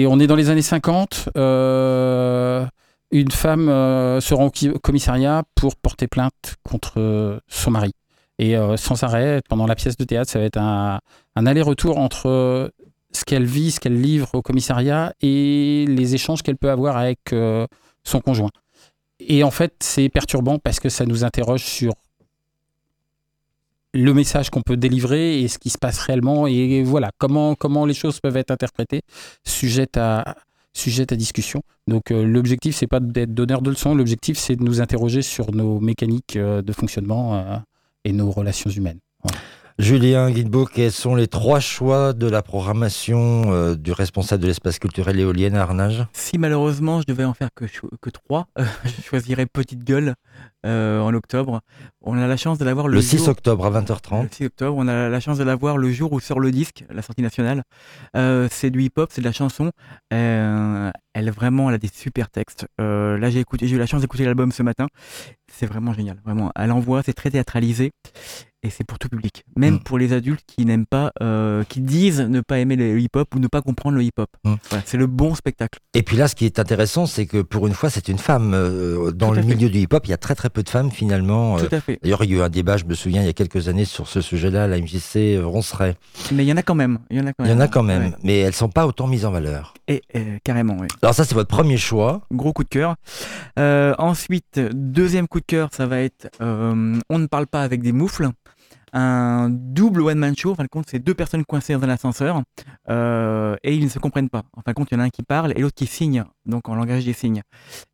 On 0.06 0.20
est 0.20 0.26
dans 0.26 0.36
les 0.36 0.50
années 0.50 0.62
50. 0.62 1.30
euh, 1.36 2.66
une 3.10 3.30
femme 3.30 3.68
euh, 3.68 4.20
se 4.20 4.34
rend 4.34 4.46
au 4.46 4.78
commissariat 4.78 5.44
pour 5.54 5.76
porter 5.76 6.08
plainte 6.08 6.56
contre 6.62 6.94
euh, 6.98 7.40
son 7.48 7.70
mari. 7.70 7.92
Et 8.40 8.54
sans 8.76 9.02
arrêt, 9.02 9.42
pendant 9.48 9.66
la 9.66 9.74
pièce 9.74 9.96
de 9.96 10.04
théâtre, 10.04 10.30
ça 10.30 10.38
va 10.38 10.44
être 10.44 10.58
un, 10.58 11.00
aller-retour 11.34 11.98
entre 11.98 12.70
ce 13.10 13.24
qu'elle 13.24 13.44
vit, 13.44 13.72
ce 13.72 13.80
qu'elle 13.80 14.00
livre 14.00 14.28
au 14.32 14.42
commissariat 14.42 15.12
et 15.20 15.86
les 15.88 16.14
échanges 16.14 16.42
qu'elle 16.42 16.56
peut 16.56 16.70
avoir 16.70 16.96
avec 16.96 17.34
son 18.04 18.20
conjoint. 18.20 18.50
Et 19.18 19.42
en 19.42 19.50
fait, 19.50 19.74
c'est 19.80 20.08
perturbant 20.08 20.60
parce 20.60 20.78
que 20.78 20.88
ça 20.88 21.04
nous 21.04 21.24
interroge 21.24 21.64
sur 21.64 21.94
le 23.94 24.12
message 24.12 24.50
qu'on 24.50 24.62
peut 24.62 24.76
délivrer 24.76 25.40
et 25.42 25.48
ce 25.48 25.58
qui 25.58 25.70
se 25.70 25.78
passe 25.78 25.98
réellement 25.98 26.46
et 26.46 26.82
voilà 26.82 27.10
comment 27.18 27.54
comment 27.54 27.86
les 27.86 27.94
choses 27.94 28.20
peuvent 28.20 28.36
être 28.36 28.50
interprétées 28.50 29.00
sujettes 29.46 29.96
à 29.96 30.36
sujettes 30.74 31.10
à 31.12 31.16
discussion. 31.16 31.62
Donc 31.86 32.10
euh, 32.10 32.22
l'objectif 32.24 32.76
c'est 32.76 32.86
pas 32.86 33.00
d'être 33.00 33.32
donneur 33.34 33.62
de 33.62 33.70
leçons, 33.70 33.94
l'objectif 33.94 34.38
c'est 34.38 34.56
de 34.56 34.62
nous 34.62 34.80
interroger 34.80 35.22
sur 35.22 35.52
nos 35.52 35.80
mécaniques 35.80 36.36
euh, 36.36 36.60
de 36.62 36.72
fonctionnement 36.72 37.34
euh, 37.36 37.56
et 38.04 38.12
nos 38.12 38.30
relations 38.30 38.70
humaines. 38.70 38.98
Julien 39.78 40.28
Guilbeault, 40.32 40.64
quels 40.66 40.90
sont 40.90 41.14
les 41.14 41.28
trois 41.28 41.60
choix 41.60 42.12
de 42.12 42.26
la 42.28 42.42
programmation 42.42 43.52
euh, 43.52 43.76
du 43.76 43.92
responsable 43.92 44.42
de 44.42 44.48
l'espace 44.48 44.80
culturel 44.80 45.20
éolien 45.20 45.54
à 45.54 45.60
Arnage? 45.62 46.04
Si 46.12 46.36
malheureusement 46.36 47.00
je 47.00 47.06
devais 47.06 47.22
en 47.24 47.32
faire 47.32 47.50
que, 47.54 47.68
cho- 47.68 47.90
que 48.00 48.10
trois, 48.10 48.48
euh, 48.58 48.64
je 48.84 49.02
choisirais 49.02 49.46
Petite 49.46 49.84
Gueule 49.84 50.14
euh, 50.66 51.00
en 51.00 51.14
octobre. 51.14 51.60
On 52.02 52.18
a 52.18 52.26
la 52.26 52.36
chance 52.36 52.58
de 52.58 52.64
l'avoir 52.64 52.88
le, 52.88 52.94
Le 52.96 53.02
6 53.02 53.18
jour- 53.18 53.28
octobre 53.28 53.66
à 53.66 53.70
20h30. 53.70 54.22
Le 54.24 54.28
6 54.30 54.44
octobre, 54.46 54.76
on 54.78 54.88
a 54.88 55.08
la 55.08 55.20
chance 55.20 55.38
de 55.38 55.44
l'avoir 55.44 55.78
le 55.78 55.90
jour 55.92 56.12
où 56.12 56.20
sort 56.20 56.40
le 56.40 56.50
disque, 56.50 56.84
la 56.90 57.02
sortie 57.02 57.22
nationale. 57.22 57.62
Euh, 58.16 58.48
c'est 58.50 58.70
du 58.70 58.82
hip-hop, 58.82 59.10
c'est 59.12 59.20
de 59.20 59.26
la 59.26 59.32
chanson. 59.32 59.70
Euh, 60.12 60.90
elle 61.14 61.30
vraiment, 61.30 61.68
elle 61.68 61.74
a 61.74 61.78
des 61.78 61.90
super 61.92 62.30
textes. 62.30 62.66
Euh, 62.80 63.18
là, 63.18 63.30
j'ai 63.30 63.40
écouté, 63.40 63.66
j'ai 63.66 63.76
eu 63.76 63.78
la 63.78 63.86
chance 63.86 64.00
d'écouter 64.00 64.24
l'album 64.24 64.52
ce 64.52 64.62
matin. 64.62 64.86
C'est 65.52 65.66
vraiment 65.66 65.92
génial, 65.92 66.18
vraiment. 66.24 66.52
Elle 66.56 66.70
envoie, 66.72 67.02
c'est 67.02 67.12
très 67.14 67.30
théâtralisé 67.30 67.90
et 68.62 68.70
c'est 68.70 68.84
pour 68.84 68.98
tout 68.98 69.08
public. 69.08 69.44
Même 69.56 69.74
Mm. 69.74 69.82
pour 69.82 69.98
les 69.98 70.12
adultes 70.12 70.42
qui 70.46 70.64
n'aiment 70.66 70.86
pas, 70.86 71.12
euh, 71.22 71.64
qui 71.64 71.80
disent 71.80 72.20
ne 72.20 72.40
pas 72.40 72.58
aimer 72.58 72.76
le 72.76 72.98
hip-hop 73.00 73.34
ou 73.34 73.38
ne 73.38 73.46
pas 73.48 73.62
comprendre 73.62 73.96
le 73.96 74.02
hip-hop. 74.04 74.28
Mm. 74.44 74.54
Voilà, 74.70 74.84
c'est 74.86 74.96
le 74.96 75.06
bon 75.06 75.34
spectacle. 75.34 75.78
Et 75.94 76.02
puis 76.02 76.16
là, 76.16 76.28
ce 76.28 76.34
qui 76.34 76.44
est 76.44 76.58
intéressant, 76.58 77.06
c'est 77.06 77.26
que 77.26 77.40
pour 77.42 77.66
une 77.66 77.74
fois, 77.74 77.88
c'est 77.90 78.08
une 78.08 78.18
femme. 78.18 78.52
Euh, 78.54 79.10
dans 79.12 79.28
Tout 79.30 79.34
le 79.34 79.42
fait. 79.42 79.48
milieu 79.48 79.68
du 79.70 79.78
hip-hop, 79.78 80.06
il 80.06 80.10
y 80.10 80.14
a 80.14 80.18
très 80.18 80.34
très 80.34 80.50
peu 80.50 80.57
de 80.62 80.68
femmes 80.68 80.90
finalement. 80.90 81.56
Euh, 81.58 81.66
Tout 81.66 81.74
à 81.74 81.80
fait. 81.80 81.98
D'ailleurs, 82.02 82.24
il 82.24 82.30
y 82.30 82.34
a 82.34 82.38
eu 82.38 82.42
un 82.42 82.48
débat, 82.48 82.76
je 82.76 82.84
me 82.84 82.94
souviens, 82.94 83.22
il 83.22 83.26
y 83.26 83.28
a 83.30 83.32
quelques 83.32 83.68
années 83.68 83.84
sur 83.84 84.08
ce 84.08 84.20
sujet-là, 84.20 84.66
la 84.66 84.78
MJC 84.80 85.16
euh, 85.36 85.42
roncerait. 85.44 85.96
Mais 86.32 86.44
il 86.44 86.48
y 86.48 86.52
en 86.52 86.56
a 86.56 86.62
quand 86.62 86.74
même. 86.74 86.98
Il 87.10 87.18
y 87.18 87.20
en 87.20 87.26
a 87.26 87.32
quand 87.32 87.44
Il 87.44 87.48
même. 87.48 87.58
y 87.58 87.60
en 87.60 87.64
a 87.64 87.68
quand 87.68 87.82
même, 87.82 88.02
Ouais. 88.02 88.12
mais 88.22 88.38
elles 88.38 88.54
sont 88.54 88.68
pas 88.68 88.86
autant 88.86 89.06
mises 89.06 89.24
en 89.24 89.30
valeur. 89.30 89.74
Et 89.88 90.02
euh, 90.16 90.38
carrément, 90.44 90.76
oui. 90.80 90.86
Alors 91.02 91.14
ça, 91.14 91.24
c'est 91.24 91.34
votre 91.34 91.48
premier 91.48 91.76
choix. 91.76 92.20
gros 92.32 92.52
coup 92.52 92.64
de 92.64 92.68
cœur. 92.68 92.96
Euh, 93.58 93.94
ensuite, 93.98 94.60
deuxième 94.74 95.28
coup 95.28 95.40
de 95.40 95.46
cœur, 95.46 95.70
ça 95.72 95.86
va 95.86 96.00
être 96.00 96.28
euh, 96.40 96.98
On 97.08 97.18
ne 97.18 97.26
parle 97.26 97.46
pas 97.46 97.62
avec 97.62 97.82
des 97.82 97.92
moufles. 97.92 98.28
Un 98.92 99.48
double 99.50 100.02
one-man 100.02 100.36
show. 100.36 100.52
En 100.52 100.54
fin 100.54 100.64
de 100.64 100.68
compte, 100.68 100.86
c'est 100.88 100.98
deux 100.98 101.14
personnes 101.14 101.44
coincées 101.44 101.74
dans 101.74 101.82
un 101.82 101.88
ascenseur 101.88 102.42
euh, 102.88 103.56
et 103.62 103.74
ils 103.74 103.84
ne 103.84 103.88
se 103.88 103.98
comprennent 103.98 104.28
pas. 104.28 104.42
En 104.56 104.62
fin 104.62 104.72
de 104.72 104.74
compte, 104.74 104.88
il 104.90 104.94
y 104.94 104.96
en 104.96 105.00
a 105.00 105.04
un 105.04 105.10
qui 105.10 105.22
parle 105.22 105.52
et 105.56 105.60
l'autre 105.60 105.74
qui 105.74 105.86
signe, 105.86 106.24
donc 106.46 106.68
en 106.68 106.74
langage 106.74 107.04
des 107.04 107.12
signes. 107.12 107.42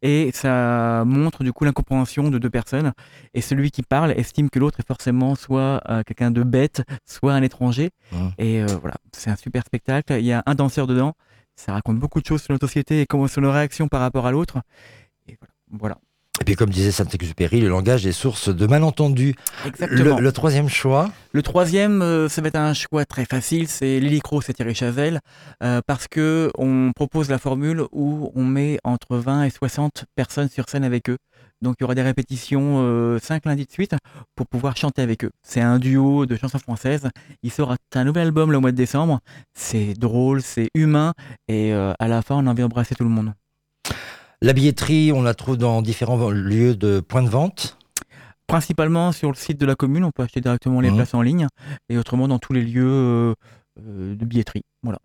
Et 0.03 0.31
ça 0.33 1.05
montre 1.07 1.45
du 1.45 1.53
coup 1.53 1.65
l'incompréhension 1.65 2.31
de 2.31 2.39
deux 2.39 2.51
personnes. 2.51 2.93
Et 3.35 3.41
celui 3.41 3.71
qui 3.71 3.83
parle 3.83 4.13
estime 4.13 4.51
que 4.51 4.59
l'autre 4.59 4.81
est 4.81 4.87
forcément 4.87 5.35
soit 5.35 5.83
euh, 5.89 6.03
quelqu'un 6.07 6.31
de 6.31 6.43
bête, 6.43 6.83
soit 7.07 7.33
un 7.33 7.43
étranger. 7.43 7.91
Mhm. 8.13 8.33
Et 8.39 8.63
euh, 8.63 8.67
voilà, 8.81 8.97
c'est 9.13 9.31
un 9.31 9.37
super 9.37 9.65
spectacle. 9.65 10.15
Il 10.19 10.25
y 10.25 10.33
a 10.33 10.43
un 10.47 10.55
danseur 10.55 10.87
dedans. 10.87 11.15
Ça 11.57 11.73
raconte 11.73 11.99
beaucoup 11.99 12.21
de 12.21 12.27
choses 12.27 12.43
sur 12.43 12.53
notre 12.53 12.67
société 12.67 13.01
et 13.01 13.07
comment 13.07 13.29
sur 13.29 13.41
nos 13.41 13.53
réactions 13.53 13.89
par 13.89 14.01
rapport 14.01 14.27
à 14.27 14.33
l'autre. 14.33 14.59
Et 15.29 15.37
voilà. 15.39 15.55
voilà. 15.71 15.99
Et 16.41 16.45
puis, 16.45 16.57
comme 16.57 16.71
disait 16.71 16.91
Saint-Exupéry, 16.91 17.61
le 17.61 17.69
langage 17.69 18.07
est 18.07 18.13
source 18.13 18.49
de 18.55 18.67
malentendus. 18.67 19.35
Exactement. 19.65 20.05
Le, 20.05 20.17
Le, 20.17 20.21
le 20.21 20.33
troisième 20.33 20.69
choix, 20.69 21.11
troisième, 21.43 22.03
euh, 22.03 22.29
ça 22.29 22.43
va 22.43 22.49
être 22.49 22.57
un 22.57 22.75
choix 22.75 23.05
très 23.05 23.25
facile, 23.25 23.69
c'est 23.69 24.01
Lily 24.01 24.21
Cross 24.21 24.49
et 24.49 24.55
Thierry 24.55 24.75
Chazelle, 24.75 25.21
euh, 25.63 25.81
parce 25.87 26.09
que 26.09 26.51
on 26.59 26.91
propose 26.95 27.31
la 27.31 27.39
formule 27.39 27.85
où 27.93 28.33
on 28.35 28.45
met 28.45 28.79
entre 28.83 29.17
20 29.17 29.45
et 29.45 29.51
60 29.51 30.07
personnes 30.17 30.49
sur 30.49 30.69
scène 30.69 30.85
avec 30.85 31.09
eux. 31.09 31.19
Donc 31.63 31.77
il 31.79 31.83
y 31.83 31.85
aura 31.85 31.95
des 31.95 32.03
répétitions 32.03 32.83
euh, 32.83 33.19
5 33.21 33.47
lundis 33.47 33.67
de 33.67 33.73
suite 33.73 33.95
pour 34.35 34.47
pouvoir 34.47 34.77
chanter 34.77 35.03
avec 35.03 35.25
eux. 35.25 35.31
C'est 35.43 35.61
un 35.61 35.79
duo 35.79 36.27
de 36.27 36.37
chansons 36.37 36.59
françaises. 36.59 37.09
Il 37.43 37.51
sort 37.51 37.77
un 37.95 38.05
nouvel 38.05 38.27
album 38.27 38.53
le 38.53 38.59
mois 38.59 38.73
de 38.73 38.77
décembre. 38.77 39.21
C'est 39.55 39.95
drôle, 39.95 40.43
c'est 40.43 40.69
humain 40.75 41.13
et 41.49 41.73
euh, 41.73 41.93
à 41.99 42.09
la 42.09 42.23
fin 42.23 42.35
on 42.37 42.47
a 42.47 42.51
envie 42.51 42.63
d'embrasser 42.63 42.95
tout 42.95 43.05
le 43.05 43.11
monde. 43.11 43.33
La 44.43 44.53
billetterie, 44.53 45.13
on 45.13 45.23
la 45.23 45.35
trouve 45.35 45.57
dans 45.57 45.83
différents 45.83 46.31
lieux 46.31 46.75
de 46.77 47.01
points 47.01 47.23
de 47.23 47.29
vente. 47.29 47.79
principalement 48.47 49.11
sur 49.13 49.31
le 49.31 49.37
site 49.37 49.59
de 49.59 49.65
la 49.65 49.75
commune, 49.75 50.05
on 50.05 50.11
peut 50.11 50.23
acheter 50.23 50.43
directement 50.43 50.83
les 50.83 50.91
Mhm. 50.91 50.97
places 50.97 51.15
en 51.15 51.23
ligne, 51.23 51.47
et 51.89 51.97
autrement 51.97 52.29
dans 52.29 52.39
tous 52.39 52.53
les 52.53 52.61
lieux 52.61 52.85
euh, 52.87 53.35
de 53.81 54.25
billetterie. 54.25 54.63
Voilà. 54.83 54.99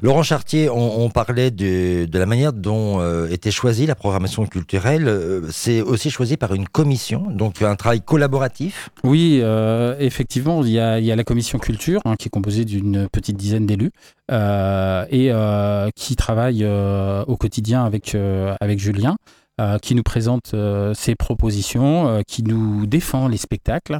Laurent 0.00 0.22
Chartier, 0.22 0.70
on, 0.70 1.00
on 1.04 1.10
parlait 1.10 1.50
de, 1.50 2.06
de 2.06 2.18
la 2.18 2.26
manière 2.26 2.52
dont 2.52 3.00
euh, 3.00 3.28
était 3.28 3.50
choisie 3.50 3.84
la 3.84 3.96
programmation 3.96 4.46
culturelle. 4.46 5.08
Euh, 5.08 5.42
C'est 5.50 5.82
aussi 5.82 6.10
choisi 6.10 6.36
par 6.36 6.54
une 6.54 6.68
commission, 6.68 7.30
donc 7.30 7.60
un 7.62 7.74
travail 7.76 8.00
collaboratif. 8.00 8.90
Oui, 9.02 9.40
euh, 9.42 9.96
effectivement, 9.98 10.62
il 10.64 10.70
y, 10.70 10.78
a, 10.78 11.00
il 11.00 11.04
y 11.04 11.12
a 11.12 11.16
la 11.16 11.24
commission 11.24 11.58
culture 11.58 12.00
hein, 12.04 12.14
qui 12.16 12.28
est 12.28 12.30
composée 12.30 12.64
d'une 12.64 13.08
petite 13.08 13.36
dizaine 13.36 13.66
d'élus 13.66 13.90
euh, 14.30 15.04
et 15.10 15.32
euh, 15.32 15.90
qui 15.96 16.14
travaille 16.16 16.62
euh, 16.62 17.24
au 17.26 17.36
quotidien 17.36 17.84
avec, 17.84 18.14
euh, 18.14 18.54
avec 18.60 18.78
Julien, 18.78 19.16
euh, 19.60 19.78
qui 19.78 19.94
nous 19.94 20.02
présente 20.02 20.52
euh, 20.54 20.94
ses 20.94 21.14
propositions, 21.14 22.08
euh, 22.08 22.20
qui 22.26 22.42
nous 22.42 22.86
défend 22.86 23.28
les 23.28 23.36
spectacles 23.36 23.98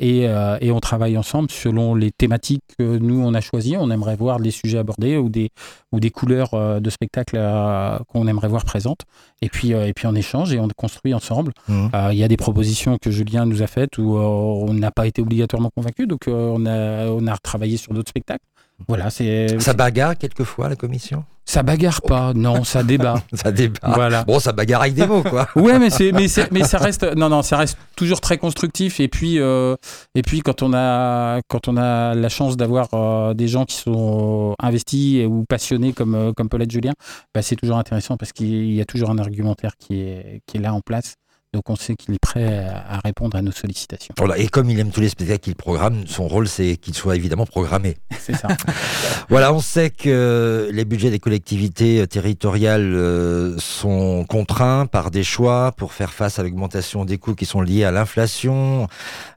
et, 0.00 0.20
et 0.60 0.70
on 0.70 0.78
travaille 0.78 1.18
ensemble 1.18 1.50
selon 1.50 1.96
les 1.96 2.12
thématiques 2.12 2.62
que 2.78 2.98
nous 2.98 3.20
on 3.20 3.34
a 3.34 3.40
choisies. 3.40 3.76
On 3.76 3.90
aimerait 3.90 4.14
voir 4.14 4.38
des 4.38 4.52
sujets 4.52 4.78
abordés 4.78 5.16
ou 5.16 5.28
des, 5.28 5.50
ou 5.90 5.98
des 5.98 6.10
couleurs 6.10 6.80
de 6.80 6.90
spectacles 6.90 7.36
qu'on 8.06 8.28
aimerait 8.28 8.46
voir 8.46 8.64
présentes. 8.64 9.00
Et 9.42 9.48
puis, 9.48 9.72
et 9.72 9.92
puis 9.92 10.06
on 10.06 10.14
échange 10.14 10.52
et 10.52 10.60
on 10.60 10.68
construit 10.76 11.14
ensemble. 11.14 11.52
Euh, 11.68 12.10
Il 12.12 12.18
y 12.18 12.22
a 12.22 12.28
des 12.28 12.36
propositions 12.36 12.96
que 12.98 13.10
Julien 13.10 13.44
nous 13.44 13.60
a 13.62 13.66
faites 13.66 13.98
où 13.98 14.16
on 14.16 14.72
n'a 14.72 14.92
pas 14.92 15.08
été 15.08 15.20
obligatoirement 15.20 15.70
convaincu, 15.74 16.06
donc 16.06 16.28
on, 16.28 16.64
a, 16.64 17.06
on 17.08 17.26
a 17.26 17.34
retravaillé 17.34 17.76
sur 17.76 17.92
d'autres 17.92 18.10
spectacles. 18.10 18.44
Voilà, 18.88 19.10
c'est 19.10 19.58
Ça 19.60 19.72
bagarre 19.72 20.16
quelquefois 20.18 20.68
la 20.68 20.76
commission? 20.76 21.24
Ça 21.48 21.62
bagarre 21.62 22.02
pas, 22.02 22.34
non, 22.34 22.64
ça 22.64 22.82
débat. 22.82 23.22
Ça 23.32 23.52
débat. 23.52 23.78
Voilà. 23.94 24.24
Bon, 24.24 24.40
ça 24.40 24.50
bagarre 24.52 24.80
avec 24.82 24.94
des 24.94 25.06
mots, 25.06 25.22
quoi. 25.22 25.46
Ouais, 25.56 25.78
mais 25.78 25.90
c'est 25.90 26.10
mais 26.10 26.26
ça 26.28 26.78
reste 26.78 27.04
non 27.16 27.28
non 27.28 27.42
ça 27.42 27.56
reste 27.56 27.78
toujours 27.94 28.20
très 28.20 28.36
constructif 28.36 28.98
et 28.98 29.06
puis 29.06 29.38
euh, 29.38 29.76
et 30.16 30.22
puis 30.22 30.40
quand 30.40 30.62
on 30.62 30.74
a 30.74 31.40
quand 31.48 31.68
on 31.68 31.76
a 31.76 32.14
la 32.16 32.28
chance 32.28 32.56
d'avoir 32.56 32.88
euh, 32.94 33.32
des 33.32 33.46
gens 33.46 33.64
qui 33.64 33.76
sont 33.76 34.56
investis 34.60 35.18
et- 35.20 35.26
ou 35.26 35.44
passionnés 35.48 35.92
comme 35.92 36.16
euh, 36.16 36.32
comme 36.32 36.48
Paulette 36.48 36.72
Julien, 36.72 36.92
bah, 37.32 37.42
c'est 37.42 37.54
toujours 37.56 37.78
intéressant 37.78 38.16
parce 38.16 38.32
qu'il 38.32 38.72
y 38.72 38.80
a 38.80 38.84
toujours 38.84 39.10
un 39.10 39.18
argumentaire 39.18 39.76
qui 39.78 40.00
est 40.00 40.40
qui 40.48 40.56
est 40.56 40.60
là 40.60 40.74
en 40.74 40.80
place. 40.80 41.14
Donc 41.56 41.70
on 41.70 41.76
sait 41.76 41.94
qu'il 41.96 42.12
est 42.12 42.18
prêt 42.20 42.66
à 42.68 43.00
répondre 43.02 43.34
à 43.34 43.40
nos 43.40 43.50
sollicitations. 43.50 44.14
Voilà. 44.18 44.36
Et 44.36 44.46
comme 44.46 44.68
il 44.68 44.78
aime 44.78 44.90
tous 44.90 45.00
les 45.00 45.08
spectacles 45.08 45.40
qu'il 45.40 45.54
programme, 45.56 46.06
son 46.06 46.28
rôle, 46.28 46.48
c'est 46.48 46.76
qu'il 46.76 46.92
soit 46.92 47.16
évidemment 47.16 47.46
programmé. 47.46 47.96
C'est 48.20 48.36
ça. 48.36 48.48
Voilà, 49.30 49.52
on 49.54 49.60
sait 49.60 49.88
que 49.90 50.68
les 50.70 50.84
budgets 50.84 51.10
des 51.10 51.18
collectivités 51.18 52.00
euh, 52.02 52.06
territoriales 52.06 52.92
euh, 52.94 53.56
sont 53.58 54.24
contraints 54.28 54.84
par 54.86 55.10
des 55.10 55.24
choix 55.24 55.72
pour 55.76 55.94
faire 55.94 56.12
face 56.12 56.38
à 56.38 56.42
l'augmentation 56.42 57.04
des 57.06 57.16
coûts 57.16 57.34
qui 57.34 57.46
sont 57.46 57.62
liés 57.62 57.84
à 57.84 57.90
l'inflation. 57.90 58.86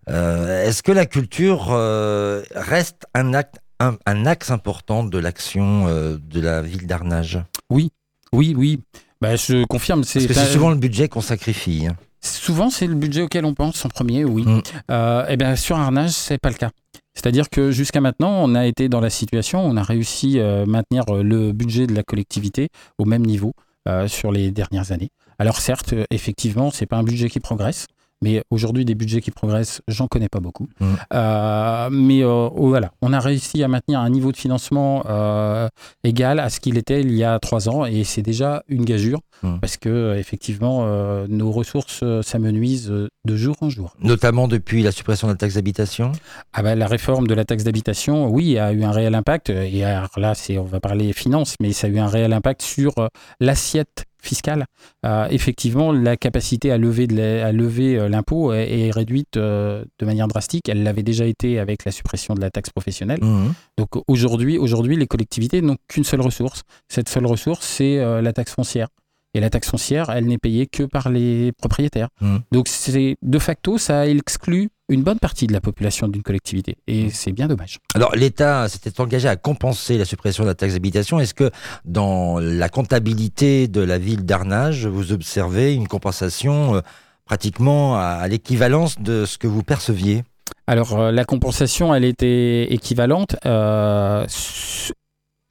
Euh, 0.09 0.67
Est-ce 0.67 0.83
que 0.83 0.91
la 0.91 1.05
culture 1.05 1.67
euh, 1.71 2.43
reste 2.53 3.05
un, 3.15 3.33
acte, 3.33 3.59
un, 3.79 3.95
un 4.05 4.25
axe 4.25 4.51
important 4.51 5.03
de 5.05 5.17
l'action 5.17 5.85
euh, 5.87 6.17
de 6.21 6.41
la 6.41 6.61
ville 6.61 6.85
d'Arnage? 6.85 7.39
Oui, 7.69 7.91
oui. 8.33 8.81
Bah, 9.21 9.35
je 9.35 9.65
confirme. 9.65 10.01
Parce 10.01 10.13
que 10.13 10.31
un- 10.31 10.33
c'est 10.33 10.51
souvent 10.53 10.69
le 10.69 10.75
budget 10.77 11.07
qu'on 11.09 11.21
sacrifie. 11.21 11.87
hein. 11.87 11.95
Souvent, 12.21 12.69
c'est 12.69 12.87
le 12.87 12.95
budget 12.95 13.21
auquel 13.21 13.45
on 13.45 13.53
pense 13.53 13.85
en 13.85 13.89
premier, 13.89 14.25
oui. 14.25 14.43
Mm. 14.43 14.61
Euh, 14.91 15.25
eh 15.29 15.37
bien, 15.37 15.55
sur 15.55 15.77
Arnage, 15.77 16.11
c'est 16.11 16.37
pas 16.37 16.49
le 16.49 16.55
cas. 16.55 16.71
C'est-à-dire 17.15 17.49
que 17.49 17.71
jusqu'à 17.71 18.01
maintenant, 18.01 18.31
on 18.31 18.55
a 18.55 18.65
été 18.65 18.87
dans 18.87 19.01
la 19.01 19.09
situation, 19.09 19.65
où 19.65 19.69
on 19.69 19.77
a 19.77 19.83
réussi 19.83 20.39
à 20.39 20.65
maintenir 20.65 21.03
euh, 21.09 21.23
le 21.23 21.51
budget 21.51 21.87
de 21.87 21.93
la 21.93 22.03
collectivité 22.03 22.69
au 22.97 23.05
même 23.05 23.25
niveau 23.25 23.53
euh, 23.87 24.07
sur 24.07 24.31
les 24.31 24.51
dernières 24.51 24.91
années. 24.91 25.09
Alors 25.37 25.57
certes, 25.57 25.93
euh, 25.93 26.05
effectivement, 26.11 26.69
c'est 26.71 26.85
pas 26.85 26.97
un 26.97 27.03
budget 27.03 27.29
qui 27.29 27.39
progresse, 27.39 27.87
mais 28.21 28.43
aujourd'hui, 28.49 28.85
des 28.85 28.95
budgets 28.95 29.21
qui 29.21 29.31
progressent, 29.31 29.81
j'en 29.87 30.07
connais 30.07 30.29
pas 30.29 30.39
beaucoup. 30.39 30.67
Mm. 30.79 30.85
Euh, 31.13 31.89
mais 31.91 32.23
euh, 32.23 32.49
voilà, 32.55 32.91
on 33.01 33.13
a 33.13 33.19
réussi 33.19 33.63
à 33.63 33.67
maintenir 33.67 33.99
un 33.99 34.09
niveau 34.09 34.31
de 34.31 34.37
financement 34.37 35.03
euh, 35.09 35.67
égal 36.03 36.39
à 36.39 36.49
ce 36.49 36.59
qu'il 36.59 36.77
était 36.77 37.01
il 37.01 37.13
y 37.13 37.23
a 37.23 37.39
trois 37.39 37.69
ans, 37.69 37.85
et 37.85 38.03
c'est 38.03 38.21
déjà 38.21 38.63
une 38.67 38.85
gageure, 38.85 39.19
Mm. 39.41 39.59
parce 39.61 39.77
que 39.77 40.17
effectivement, 40.17 40.85
nos 41.29 41.51
ressources 41.51 42.03
s'amenuisent 42.21 42.89
de 42.89 43.35
jour 43.35 43.55
en 43.61 43.69
jour. 43.69 43.95
Notamment 44.01 44.49
depuis 44.49 44.83
la 44.83 44.91
suppression 44.91 45.27
de 45.27 45.33
la 45.33 45.37
taxe 45.37 45.53
d'habitation? 45.53 46.11
Ah 46.51 46.61
ben, 46.61 46.77
la 46.77 46.87
réforme 46.87 47.27
de 47.27 47.33
la 47.33 47.45
taxe 47.45 47.63
d'habitation, 47.63 48.27
oui, 48.27 48.57
a 48.57 48.73
eu 48.73 48.83
un 48.83 48.91
réel 48.91 49.15
impact. 49.15 49.49
Et 49.49 49.83
alors 49.83 50.09
là, 50.17 50.35
c'est, 50.35 50.57
on 50.57 50.65
va 50.65 50.79
parler 50.79 51.13
finances, 51.13 51.55
mais 51.61 51.71
ça 51.71 51.87
a 51.87 51.89
eu 51.89 51.99
un 51.99 52.07
réel 52.07 52.33
impact 52.33 52.61
sur 52.61 52.93
l'assiette 53.39 54.05
fiscale. 54.21 54.65
Euh, 55.05 55.27
effectivement, 55.29 55.91
la 55.91 56.17
capacité 56.17 56.71
à 56.71 56.77
lever, 56.77 57.07
de 57.07 57.15
la- 57.15 57.47
à 57.47 57.51
lever 57.51 57.97
euh, 57.97 58.09
l'impôt 58.09 58.53
est, 58.53 58.87
est 58.87 58.91
réduite 58.91 59.37
euh, 59.37 59.83
de 59.99 60.05
manière 60.05 60.27
drastique. 60.27 60.69
Elle 60.69 60.83
l'avait 60.83 61.03
déjà 61.03 61.25
été 61.25 61.59
avec 61.59 61.85
la 61.85 61.91
suppression 61.91 62.33
de 62.33 62.41
la 62.41 62.49
taxe 62.49 62.69
professionnelle. 62.69 63.19
Mhm. 63.23 63.53
Donc 63.77 63.89
aujourd'hui, 64.07 64.57
aujourd'hui, 64.57 64.95
les 64.97 65.07
collectivités 65.07 65.61
n'ont 65.61 65.77
qu'une 65.87 66.03
seule 66.03 66.21
ressource. 66.21 66.63
Cette 66.87 67.09
seule 67.09 67.25
ressource, 67.25 67.65
c'est 67.65 67.99
euh, 67.99 68.21
la 68.21 68.33
taxe 68.33 68.53
foncière. 68.53 68.87
Et 69.35 69.39
la 69.39 69.49
taxe 69.51 69.69
foncière, 69.69 70.09
elle 70.09 70.25
n'est 70.25 70.39
payée 70.39 70.65
que 70.65 70.83
par 70.83 71.09
les 71.09 71.51
propriétaires. 71.51 72.09
Mhm. 72.19 72.39
Donc 72.51 72.67
c'est 72.67 73.15
de 73.21 73.39
facto, 73.39 73.77
ça 73.77 74.07
exclut 74.07 74.69
une 74.89 75.03
bonne 75.03 75.19
partie 75.19 75.47
de 75.47 75.53
la 75.53 75.61
population 75.61 76.07
d'une 76.07 76.23
collectivité. 76.23 76.75
Et 76.87 77.09
c'est 77.09 77.31
bien 77.31 77.47
dommage. 77.47 77.77
Alors 77.95 78.15
l'État 78.15 78.67
s'était 78.67 78.99
engagé 78.99 79.27
à 79.27 79.35
compenser 79.35 79.97
la 79.97 80.05
suppression 80.05 80.43
de 80.43 80.49
la 80.49 80.55
taxe 80.55 80.73
d'habitation. 80.73 81.19
Est-ce 81.19 81.33
que 81.33 81.51
dans 81.85 82.39
la 82.39 82.69
comptabilité 82.69 83.67
de 83.67 83.81
la 83.81 83.97
ville 83.97 84.25
d'Arnage, 84.25 84.87
vous 84.87 85.13
observez 85.13 85.73
une 85.73 85.87
compensation 85.87 86.75
euh, 86.75 86.81
pratiquement 87.25 87.95
à, 87.95 88.01
à 88.01 88.27
l'équivalence 88.27 88.99
de 88.99 89.25
ce 89.25 89.37
que 89.37 89.47
vous 89.47 89.63
perceviez? 89.63 90.23
Alors 90.67 90.99
euh, 90.99 91.11
la 91.11 91.25
compensation, 91.25 91.93
elle 91.93 92.05
était 92.05 92.73
équivalente 92.73 93.35
euh, 93.45 94.25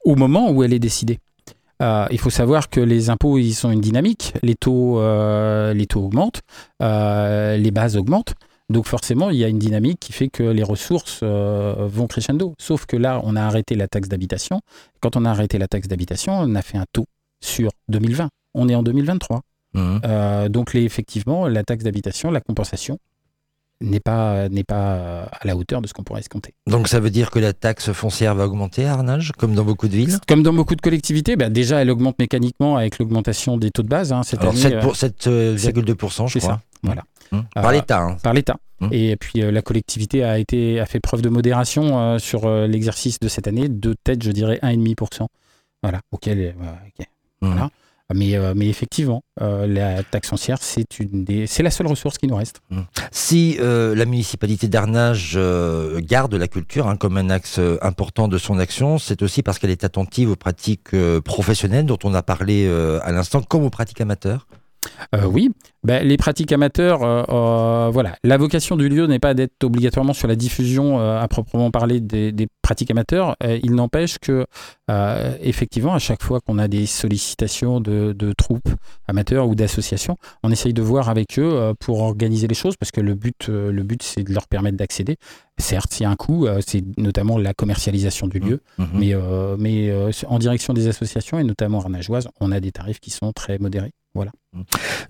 au 0.04 0.16
moment 0.16 0.50
où 0.50 0.62
elle 0.62 0.72
est 0.72 0.78
décidée. 0.78 1.18
Euh, 1.80 2.06
il 2.10 2.18
faut 2.18 2.30
savoir 2.30 2.70
que 2.70 2.80
les 2.80 3.08
impôts, 3.08 3.38
ils 3.38 3.52
sont 3.52 3.70
une 3.70 3.80
dynamique. 3.80 4.34
Les 4.42 4.56
taux, 4.56 4.98
euh, 4.98 5.72
les 5.74 5.86
taux 5.86 6.04
augmentent, 6.04 6.40
euh, 6.82 7.56
les 7.56 7.70
bases 7.70 7.96
augmentent. 7.96 8.34
Donc 8.68 8.86
forcément, 8.86 9.30
il 9.30 9.36
y 9.36 9.44
a 9.44 9.48
une 9.48 9.58
dynamique 9.58 9.98
qui 9.98 10.12
fait 10.12 10.28
que 10.28 10.42
les 10.42 10.62
ressources 10.62 11.20
euh, 11.22 11.88
vont 11.90 12.06
crescendo. 12.06 12.54
Sauf 12.58 12.84
que 12.84 12.96
là, 12.96 13.20
on 13.24 13.34
a 13.34 13.42
arrêté 13.42 13.74
la 13.74 13.88
taxe 13.88 14.08
d'habitation. 14.08 14.60
Quand 15.00 15.16
on 15.16 15.24
a 15.24 15.30
arrêté 15.30 15.58
la 15.58 15.68
taxe 15.68 15.88
d'habitation, 15.88 16.34
on 16.34 16.54
a 16.54 16.62
fait 16.62 16.76
un 16.76 16.84
taux 16.92 17.06
sur 17.40 17.70
2020. 17.88 18.28
On 18.54 18.68
est 18.68 18.74
en 18.74 18.82
2023. 18.82 19.40
Mhm. 19.74 20.00
Euh, 20.04 20.48
donc 20.48 20.74
les, 20.74 20.82
effectivement, 20.82 21.48
la 21.48 21.62
taxe 21.64 21.84
d'habitation, 21.84 22.30
la 22.30 22.40
compensation 22.40 22.98
n'est 23.80 24.00
pas, 24.00 24.48
n'est 24.48 24.64
pas 24.64 24.94
euh, 24.94 25.24
à 25.30 25.46
la 25.46 25.56
hauteur 25.56 25.80
de 25.80 25.86
ce 25.86 25.92
qu'on 25.94 26.02
pourrait 26.02 26.20
escompter. 26.20 26.54
Donc 26.66 26.88
ça 26.88 26.98
veut 27.00 27.10
dire 27.10 27.30
que 27.30 27.38
la 27.38 27.52
taxe 27.52 27.92
foncière 27.92 28.34
va 28.34 28.46
augmenter 28.46 28.84
à 28.86 28.94
Arnage, 28.94 29.32
comme 29.38 29.54
dans 29.54 29.64
beaucoup 29.64 29.86
de 29.88 29.94
villes? 29.94 30.18
Comme 30.26 30.42
dans 30.42 30.52
beaucoup 30.52 30.74
de 30.74 30.80
collectivités, 30.80 31.36
bah, 31.36 31.48
déjà 31.48 31.80
elle 31.80 31.90
augmente 31.90 32.18
mécaniquement 32.18 32.76
avec 32.76 32.98
l'augmentation 32.98 33.56
des 33.56 33.70
taux 33.70 33.82
de 33.82 33.88
base. 33.88 34.12
hein, 34.12 34.22
cette 34.24 34.40
Alors 34.40 34.52
année, 34.52 34.60
7 34.62 34.72
euh, 34.74 34.80
pour- 34.80 34.96
7,2%, 34.96 36.26
je 36.26 36.38
crois. 36.38 36.50
ça. 36.54 36.60
Voilà. 36.82 37.02
Mhm. 37.32 37.44
Par 37.54 37.66
Euh, 37.66 37.72
l'État. 37.72 38.00
hein. 38.00 38.16
par 38.22 38.32
l'État. 38.34 38.56
Mhm. 38.80 38.88
Et 38.92 39.16
puis 39.16 39.42
euh, 39.42 39.50
la 39.52 39.62
collectivité 39.62 40.24
a, 40.24 40.38
été, 40.38 40.80
a 40.80 40.86
fait 40.86 41.00
preuve 41.00 41.20
de 41.22 41.28
modération 41.28 41.98
euh, 42.00 42.18
sur 42.18 42.46
euh, 42.46 42.66
l'exercice 42.66 43.18
de 43.20 43.28
cette 43.28 43.46
année, 43.48 43.68
de 43.68 43.94
tête, 44.04 44.22
je 44.22 44.30
dirais 44.30 44.58
1,5%. 44.62 45.26
Voilà, 45.82 46.00
auquel, 46.10 46.38
euh, 46.40 46.52
voilà. 47.40 47.70
Mais, 48.14 48.36
euh, 48.36 48.54
mais 48.56 48.68
effectivement, 48.68 49.22
euh, 49.42 49.66
la 49.66 50.02
taxe 50.02 50.30
foncière, 50.30 50.58
c'est 50.62 50.98
une 50.98 51.24
des- 51.24 51.46
c'est 51.46 51.62
la 51.62 51.70
seule 51.70 51.88
ressource 51.88 52.16
qui 52.16 52.26
nous 52.26 52.36
reste. 52.36 52.60
Si 53.12 53.58
euh, 53.60 53.94
la 53.94 54.06
municipalité 54.06 54.66
d'Arnage 54.66 55.34
euh, 55.36 56.00
garde 56.02 56.34
la 56.34 56.48
culture 56.48 56.88
hein, 56.88 56.96
comme 56.96 57.18
un 57.18 57.28
axe 57.28 57.58
euh, 57.58 57.76
important 57.82 58.26
de 58.26 58.38
son 58.38 58.58
action, 58.58 58.98
c'est 58.98 59.20
aussi 59.22 59.42
parce 59.42 59.58
qu'elle 59.58 59.70
est 59.70 59.84
attentive 59.84 60.30
aux 60.30 60.36
pratiques 60.36 60.94
euh, 60.94 61.20
professionnelles 61.20 61.84
dont 61.84 61.98
on 62.04 62.14
a 62.14 62.22
parlé 62.22 62.66
à 63.02 63.12
l'instant, 63.12 63.42
comme 63.42 63.64
aux 63.64 63.70
pratiques 63.70 64.00
amateurs. 64.00 64.46
Euh, 65.14 65.26
oui, 65.26 65.50
Ben, 65.84 66.06
les 66.06 66.16
pratiques 66.16 66.52
amateurs, 66.52 67.02
euh, 67.02 67.22
euh, 67.28 67.90
voilà. 67.90 68.16
La 68.24 68.36
vocation 68.36 68.76
du 68.76 68.88
lieu 68.88 69.06
n'est 69.06 69.20
pas 69.20 69.32
d'être 69.34 69.62
obligatoirement 69.62 70.12
sur 70.12 70.28
la 70.28 70.36
diffusion 70.36 70.98
à 70.98 71.26
proprement 71.28 71.70
parler 71.70 72.00
des, 72.00 72.32
des 72.32 72.48
pratiques 72.62 72.90
amateurs. 72.90 73.36
Il 73.62 73.74
n'empêche 73.74 74.18
que, 74.18 74.46
effectivement, 75.40 75.94
à 75.94 75.98
chaque 75.98 76.22
fois 76.22 76.40
qu'on 76.40 76.58
a 76.58 76.68
des 76.68 76.86
sollicitations 76.86 77.80
de, 77.80 78.12
de 78.12 78.32
troupes 78.32 78.68
amateurs 79.06 79.48
ou 79.48 79.54
d'associations, 79.54 80.16
on 80.42 80.50
essaye 80.50 80.72
de 80.72 80.82
voir 80.82 81.08
avec 81.08 81.38
eux 81.38 81.72
pour 81.80 82.00
organiser 82.02 82.46
les 82.46 82.54
choses, 82.54 82.76
parce 82.76 82.90
que 82.90 83.00
le 83.00 83.14
but, 83.14 83.48
le 83.48 83.82
but, 83.82 84.02
c'est 84.02 84.24
de 84.24 84.32
leur 84.34 84.48
permettre 84.48 84.76
d'accéder. 84.76 85.16
Certes, 85.58 85.98
il 85.98 86.04
y 86.04 86.06
a 86.06 86.10
un 86.10 86.16
coût, 86.16 86.46
c'est 86.64 86.84
notamment 86.98 87.38
la 87.38 87.54
commercialisation 87.54 88.26
du 88.26 88.38
lieu, 88.38 88.60
mais, 88.92 89.14
euh, 89.14 89.56
mais 89.58 89.92
en 90.26 90.38
direction 90.38 90.72
des 90.72 90.88
associations 90.88 91.38
et 91.38 91.44
notamment 91.44 91.80
arnageoises, 91.80 92.28
on 92.40 92.52
a 92.52 92.60
des 92.60 92.72
tarifs 92.72 93.00
qui 93.00 93.10
sont 93.10 93.32
très 93.32 93.58
modérés. 93.58 93.92
Voilà. 94.14 94.32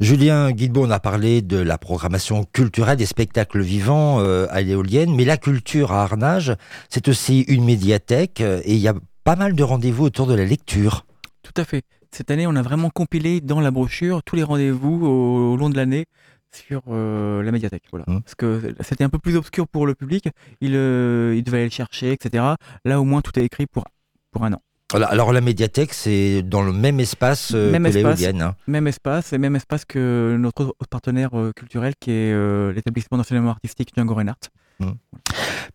Julien 0.01 0.51
Guilbault, 0.51 0.87
on 0.87 0.91
a 0.91 1.01
parlé 1.01 1.41
de 1.41 1.57
la 1.57 1.79
programmation 1.79 2.45
culturelle, 2.45 2.97
des 2.97 3.07
spectacles 3.07 3.61
vivants 3.61 4.21
euh, 4.21 4.47
à 4.51 4.61
l'éolienne, 4.61 5.15
mais 5.15 5.25
la 5.25 5.37
culture 5.37 5.93
à 5.93 6.03
Arnage, 6.03 6.55
c'est 6.91 7.09
aussi 7.09 7.43
une 7.43 7.65
médiathèque 7.65 8.41
euh, 8.41 8.61
et 8.65 8.75
il 8.75 8.81
y 8.81 8.89
a 8.89 8.95
pas 9.25 9.37
mal 9.37 9.55
de 9.55 9.63
rendez-vous 9.63 10.05
autour 10.05 10.27
de 10.27 10.35
la 10.35 10.45
lecture. 10.45 11.07
Tout 11.43 11.55
à 11.57 11.65
fait. 11.65 11.83
Cette 12.11 12.31
année, 12.31 12.47
on 12.47 12.57
a 12.57 12.63
vraiment 12.63 12.91
compilé 12.91 13.41
dans 13.41 13.61
la 13.61 13.71
brochure 13.71 14.23
tous 14.23 14.37
les 14.37 14.43
rendez-vous 14.43 15.07
au, 15.07 15.53
au 15.53 15.57
long 15.57 15.71
de 15.71 15.77
l'année 15.77 16.07
sur 16.53 16.83
euh, 16.89 17.43
la 17.43 17.53
médiathèque. 17.53 17.85
Voilà. 17.91 18.05
Mmh. 18.09 18.21
Parce 18.23 18.35
que 18.35 18.75
c'était 18.81 19.05
un 19.05 19.09
peu 19.09 19.19
plus 19.19 19.37
obscur 19.37 19.69
pour 19.69 19.87
le 19.87 19.95
public. 19.95 20.29
Il, 20.61 20.75
euh, 20.75 21.35
il 21.37 21.43
devait 21.43 21.59
aller 21.59 21.67
le 21.67 21.73
chercher, 21.73 22.13
etc. 22.13 22.45
Là, 22.85 23.01
au 23.01 23.05
moins, 23.05 23.21
tout 23.21 23.39
est 23.39 23.45
écrit 23.45 23.67
pour, 23.67 23.85
pour 24.31 24.45
un 24.45 24.53
an. 24.53 24.63
Voilà, 24.91 25.07
alors 25.09 25.33
la 25.35 25.43
médiathèque, 25.43 25.93
c'est 25.93 26.43
dans 26.43 26.63
le 26.63 26.73
même 26.73 26.99
espace 26.99 27.53
euh, 27.55 27.71
Même 27.71 27.85
que 27.85 27.89
l'éolienne. 27.91 28.41
hein. 28.41 28.55
Même 28.67 28.87
espace, 28.87 29.35
et 29.35 29.39
même 29.39 29.55
espace 29.55 29.85
que 29.85 30.37
notre 30.41 30.65
autre 30.65 30.89
partenaire 30.89 31.39
euh, 31.39 31.53
culturel 31.55 31.93
qui 32.01 32.11
est 32.11 32.33
euh, 32.33 32.73
l'établissement 32.73 33.19
d'enseignement 33.19 33.51
artistique 33.51 33.91
Django 33.95 34.15
Reinhardt. 34.15 34.49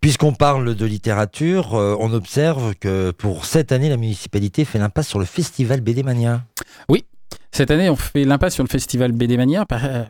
Puisqu'on 0.02 0.34
parle 0.34 0.76
de 0.76 0.86
littérature, 0.86 1.76
euh, 1.76 1.96
on 2.00 2.12
observe 2.14 2.74
que 2.76 3.12
pour 3.12 3.46
cette 3.46 3.72
année, 3.72 3.90
la 3.90 3.98
municipalité 3.98 4.66
fait 4.66 4.80
l'impasse 4.80 5.08
sur 5.10 5.20
le 5.20 5.26
festival 5.26 5.82
BD 5.82 6.02
Mania. 6.04 6.42
Cette 7.52 7.70
année, 7.70 7.90
on 7.92 7.96
fait 7.96 8.24
l'impasse 8.26 8.56
sur 8.56 8.64
le 8.64 8.70
festival 8.70 9.12
BD 9.12 9.38
Mania, 9.38 9.64
pas, 9.68 10.08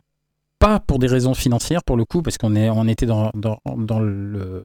pas 0.59 0.79
pour 0.79 0.97
des 0.97 1.07
raisons 1.07 1.33
financières 1.33 1.83
pour 1.83 1.97
le 1.97 2.05
coup, 2.05 2.21
parce 2.21 2.37
qu'on 2.37 2.55
est, 2.55 2.69
on 2.69 2.87
était 2.87 3.05
dans, 3.05 3.31
dans, 3.33 3.59
dans 3.75 3.99
le- 3.99 4.63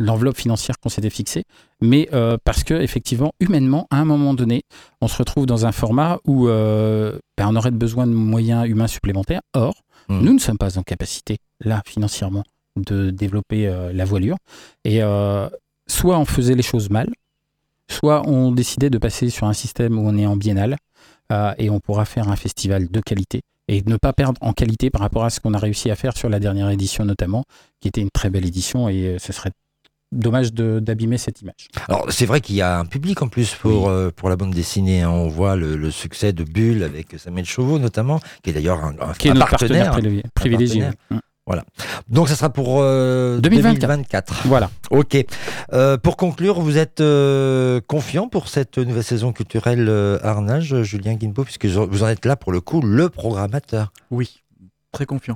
l'enveloppe 0.00 0.36
financière 0.36 0.80
qu'on 0.80 0.88
s'était 0.88 1.10
fixée, 1.10 1.44
mais 1.80 2.08
euh, 2.14 2.38
parce 2.42 2.64
que 2.64 2.74
effectivement, 2.74 3.32
humainement, 3.38 3.86
à 3.90 3.98
un 3.98 4.04
moment 4.04 4.34
donné, 4.34 4.62
on 5.00 5.08
se 5.08 5.16
retrouve 5.18 5.46
dans 5.46 5.66
un 5.66 5.72
format 5.72 6.18
où 6.26 6.48
euh, 6.48 7.18
ben, 7.36 7.46
on 7.48 7.54
aurait 7.54 7.70
besoin 7.70 8.06
de 8.06 8.12
moyens 8.12 8.66
humains 8.66 8.88
supplémentaires. 8.88 9.42
Or, 9.54 9.74
Mhm. 10.08 10.24
nous 10.24 10.32
ne 10.32 10.38
sommes 10.38 10.58
pas 10.58 10.76
en 10.78 10.82
capacité, 10.82 11.36
là, 11.60 11.82
financièrement, 11.86 12.42
de 12.76 13.10
développer 13.10 13.68
euh, 13.68 13.92
la 13.92 14.04
voilure. 14.04 14.36
Et 14.84 15.00
soit 15.86 16.18
on 16.18 16.24
faisait 16.24 16.54
les 16.54 16.62
choses 16.62 16.90
mal, 16.90 17.08
soit 17.88 18.26
on 18.26 18.50
décidait 18.52 18.90
de 18.90 18.98
passer 18.98 19.28
sur 19.30 19.46
un 19.46 19.52
système 19.52 19.98
où 19.98 20.08
on 20.08 20.16
est 20.16 20.26
en 20.26 20.36
biennale 20.36 20.76
et 21.58 21.70
on 21.70 21.78
pourra 21.78 22.04
faire 22.06 22.28
un 22.28 22.36
festival 22.36 22.88
de 22.90 23.00
qualité 23.00 23.42
et 23.68 23.82
ne 23.86 23.96
pas 23.96 24.12
perdre 24.12 24.38
en 24.40 24.52
qualité 24.52 24.90
par 24.90 25.00
rapport 25.00 25.24
à 25.24 25.30
ce 25.30 25.38
qu'on 25.38 25.54
a 25.54 25.58
réussi 25.58 25.90
à 25.90 25.94
faire 25.96 26.16
sur 26.16 26.28
la 26.28 26.40
dernière 26.40 26.70
édition 26.70 27.04
notamment, 27.04 27.44
qui 27.80 27.86
était 27.88 28.00
une 28.00 28.10
très 28.10 28.30
belle 28.30 28.46
édition 28.46 28.88
et 28.88 29.16
ce 29.20 29.32
serait 29.32 29.52
dommage 30.12 30.52
de- 30.52 30.80
d'abîmer 30.80 31.18
cette 31.18 31.40
image. 31.42 31.68
Alors 31.88 32.06
c'est 32.10 32.26
vrai 32.26 32.40
qu'il 32.40 32.56
y 32.56 32.62
a 32.62 32.78
un 32.78 32.84
public 32.84 33.22
en 33.22 33.28
plus 33.28 33.54
pour, 33.54 33.88
euh, 33.88 34.10
pour 34.14 34.28
la 34.28 34.36
bande 34.36 34.52
dessinée. 34.54 35.02
hein. 35.02 35.10
On 35.10 35.28
voit 35.28 35.56
le, 35.56 35.76
le 35.76 35.90
succès 35.90 36.32
de 36.32 36.44
Bulle 36.44 36.82
avec 36.82 37.08
Samuel 37.18 37.44
Chauveau 37.44 37.78
notamment, 37.78 38.20
qui 38.42 38.50
est 38.50 38.52
d'ailleurs 38.52 38.84
un, 38.84 38.94
un- 39.00 39.12
Qui 39.12 39.28
est 39.28 39.30
un 39.30 39.34
notre 39.34 39.50
partenaire, 39.50 39.90
partenaire. 39.92 40.22
privilégié- 40.34 40.80
partenaire. 40.80 40.92
Mm. 41.10 41.18
Donc 42.08 42.28
ça 42.28 42.36
sera 42.36 42.50
pour 42.50 42.76
euh, 42.80 43.40
2024. 43.40 43.80
2024. 43.80 44.46
Voilà. 44.46 44.70
Ok. 44.90 45.16
Euh, 45.72 45.96
pour 45.98 46.16
conclure, 46.16 46.60
vous 46.60 46.78
êtes 46.78 47.00
euh, 47.00 47.80
confiant 47.88 48.28
pour 48.28 48.46
cette 48.48 48.78
nouvelle 48.78 49.02
saison 49.02 49.32
culturelle 49.32 49.88
euh, 49.88 50.18
Arnage, 50.22 50.82
Julien 50.82 51.14
Guinbeau, 51.14 51.42
puisque 51.42 51.66
vous 51.66 52.02
en 52.04 52.08
êtes 52.08 52.24
là 52.24 52.36
pour 52.36 52.52
le 52.52 52.60
coup 52.60 52.80
le 52.82 53.08
programmateur? 53.08 53.92
Oui, 54.12 54.42
très 54.92 55.06
confiant. 55.06 55.34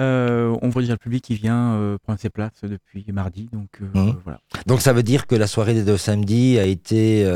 Euh, 0.00 0.56
on 0.62 0.68
voit 0.68 0.82
déjà 0.82 0.94
le 0.94 0.98
public 0.98 1.22
qui 1.24 1.34
vient 1.34 1.74
euh, 1.74 1.98
prendre 2.02 2.18
ses 2.18 2.30
places 2.30 2.62
depuis 2.62 3.04
mardi, 3.12 3.48
donc 3.52 3.68
euh, 3.82 4.12
voilà. 4.24 4.40
Donc 4.66 4.80
ça 4.80 4.92
veut 4.92 5.02
dire 5.02 5.26
que 5.26 5.34
la 5.34 5.46
soirée 5.46 5.82
de 5.82 5.96
samedi 5.96 6.58
a 6.58 6.64
été 6.64 7.26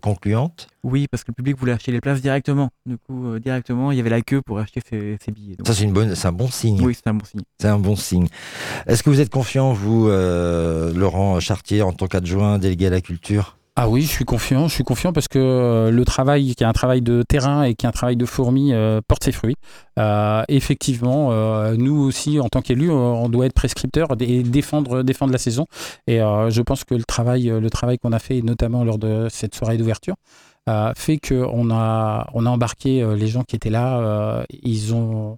concluante? 0.00 0.68
Oui, 0.82 1.06
parce 1.10 1.24
que 1.24 1.30
le 1.30 1.34
public 1.34 1.56
voulait 1.58 1.72
acheter 1.72 1.92
les 1.92 2.00
places 2.00 2.20
directement. 2.20 2.70
Du 2.84 2.98
coup, 2.98 3.38
directement, 3.38 3.90
il 3.90 3.96
y 3.96 4.00
avait 4.00 4.10
la 4.10 4.20
queue 4.20 4.42
pour 4.42 4.58
acheter 4.58 4.80
ses, 4.88 5.16
ses 5.24 5.32
billets. 5.32 5.56
Donc, 5.56 5.66
Ça 5.66 5.74
c'est 5.74 5.84
une 5.84 5.92
bonne, 5.92 6.14
c'est 6.14 6.28
un 6.28 6.32
bon 6.32 6.48
signe. 6.48 6.80
oui, 6.82 6.94
c'est 6.94 7.08
un 7.08 7.14
bon 7.14 7.24
signe. 7.24 7.40
C'est 7.58 7.68
un 7.68 7.78
bon 7.78 7.96
signe. 7.96 8.26
Est-ce 8.86 9.02
que 9.02 9.10
vous 9.10 9.20
êtes 9.20 9.30
confiant, 9.30 9.72
vous, 9.72 10.08
Laurent 10.08 11.40
Chartier, 11.40 11.82
en 11.82 11.92
tant 11.92 12.06
qu'adjoint 12.06 12.58
délégué 12.58 12.86
à 12.86 12.90
la 12.90 13.00
culture? 13.00 13.56
Ah 13.76 13.88
oui, 13.88 14.02
je 14.02 14.08
suis 14.08 14.24
confiant. 14.24 14.68
Je 14.68 14.74
suis 14.74 14.84
confiant 14.84 15.12
parce 15.12 15.26
que 15.26 15.38
euh, 15.38 15.90
le 15.90 16.04
travail, 16.04 16.54
qui 16.54 16.62
est 16.62 16.66
un 16.66 16.72
travail 16.72 17.02
de 17.02 17.22
terrain 17.22 17.64
et 17.64 17.74
qui 17.74 17.86
est 17.86 17.88
un 17.88 17.92
travail 17.92 18.14
de 18.16 18.24
fourmi, 18.24 18.72
euh, 18.72 19.00
porte 19.06 19.24
ses 19.24 19.32
fruits. 19.32 19.56
Euh, 19.98 20.44
effectivement, 20.46 21.32
euh, 21.32 21.74
nous 21.76 21.96
aussi, 21.96 22.38
en 22.38 22.48
tant 22.48 22.62
qu'élus, 22.62 22.92
on 22.92 23.28
doit 23.28 23.46
être 23.46 23.52
prescripteur 23.52 24.08
et 24.20 24.44
défendre, 24.44 25.02
défendre 25.02 25.32
la 25.32 25.38
saison. 25.38 25.66
Et 26.06 26.18
je 26.18 26.62
pense 26.62 26.84
que 26.84 26.94
le 26.94 27.02
travail, 27.02 27.46
le 27.46 27.70
travail 27.70 27.98
qu'on 27.98 28.12
a 28.12 28.20
fait, 28.20 28.42
notamment 28.42 28.84
lors 28.84 28.98
de 28.98 29.26
cette 29.28 29.56
soirée 29.56 29.76
d'ouverture, 29.76 30.14
fait 30.96 31.18
qu'on 31.18 31.70
a, 31.72 32.28
on 32.32 32.46
a 32.46 32.50
embarqué 32.50 33.04
les 33.16 33.26
gens 33.26 33.42
qui 33.42 33.56
étaient 33.56 33.70
là. 33.70 34.44
ils 34.62 34.94
ont, 34.94 35.36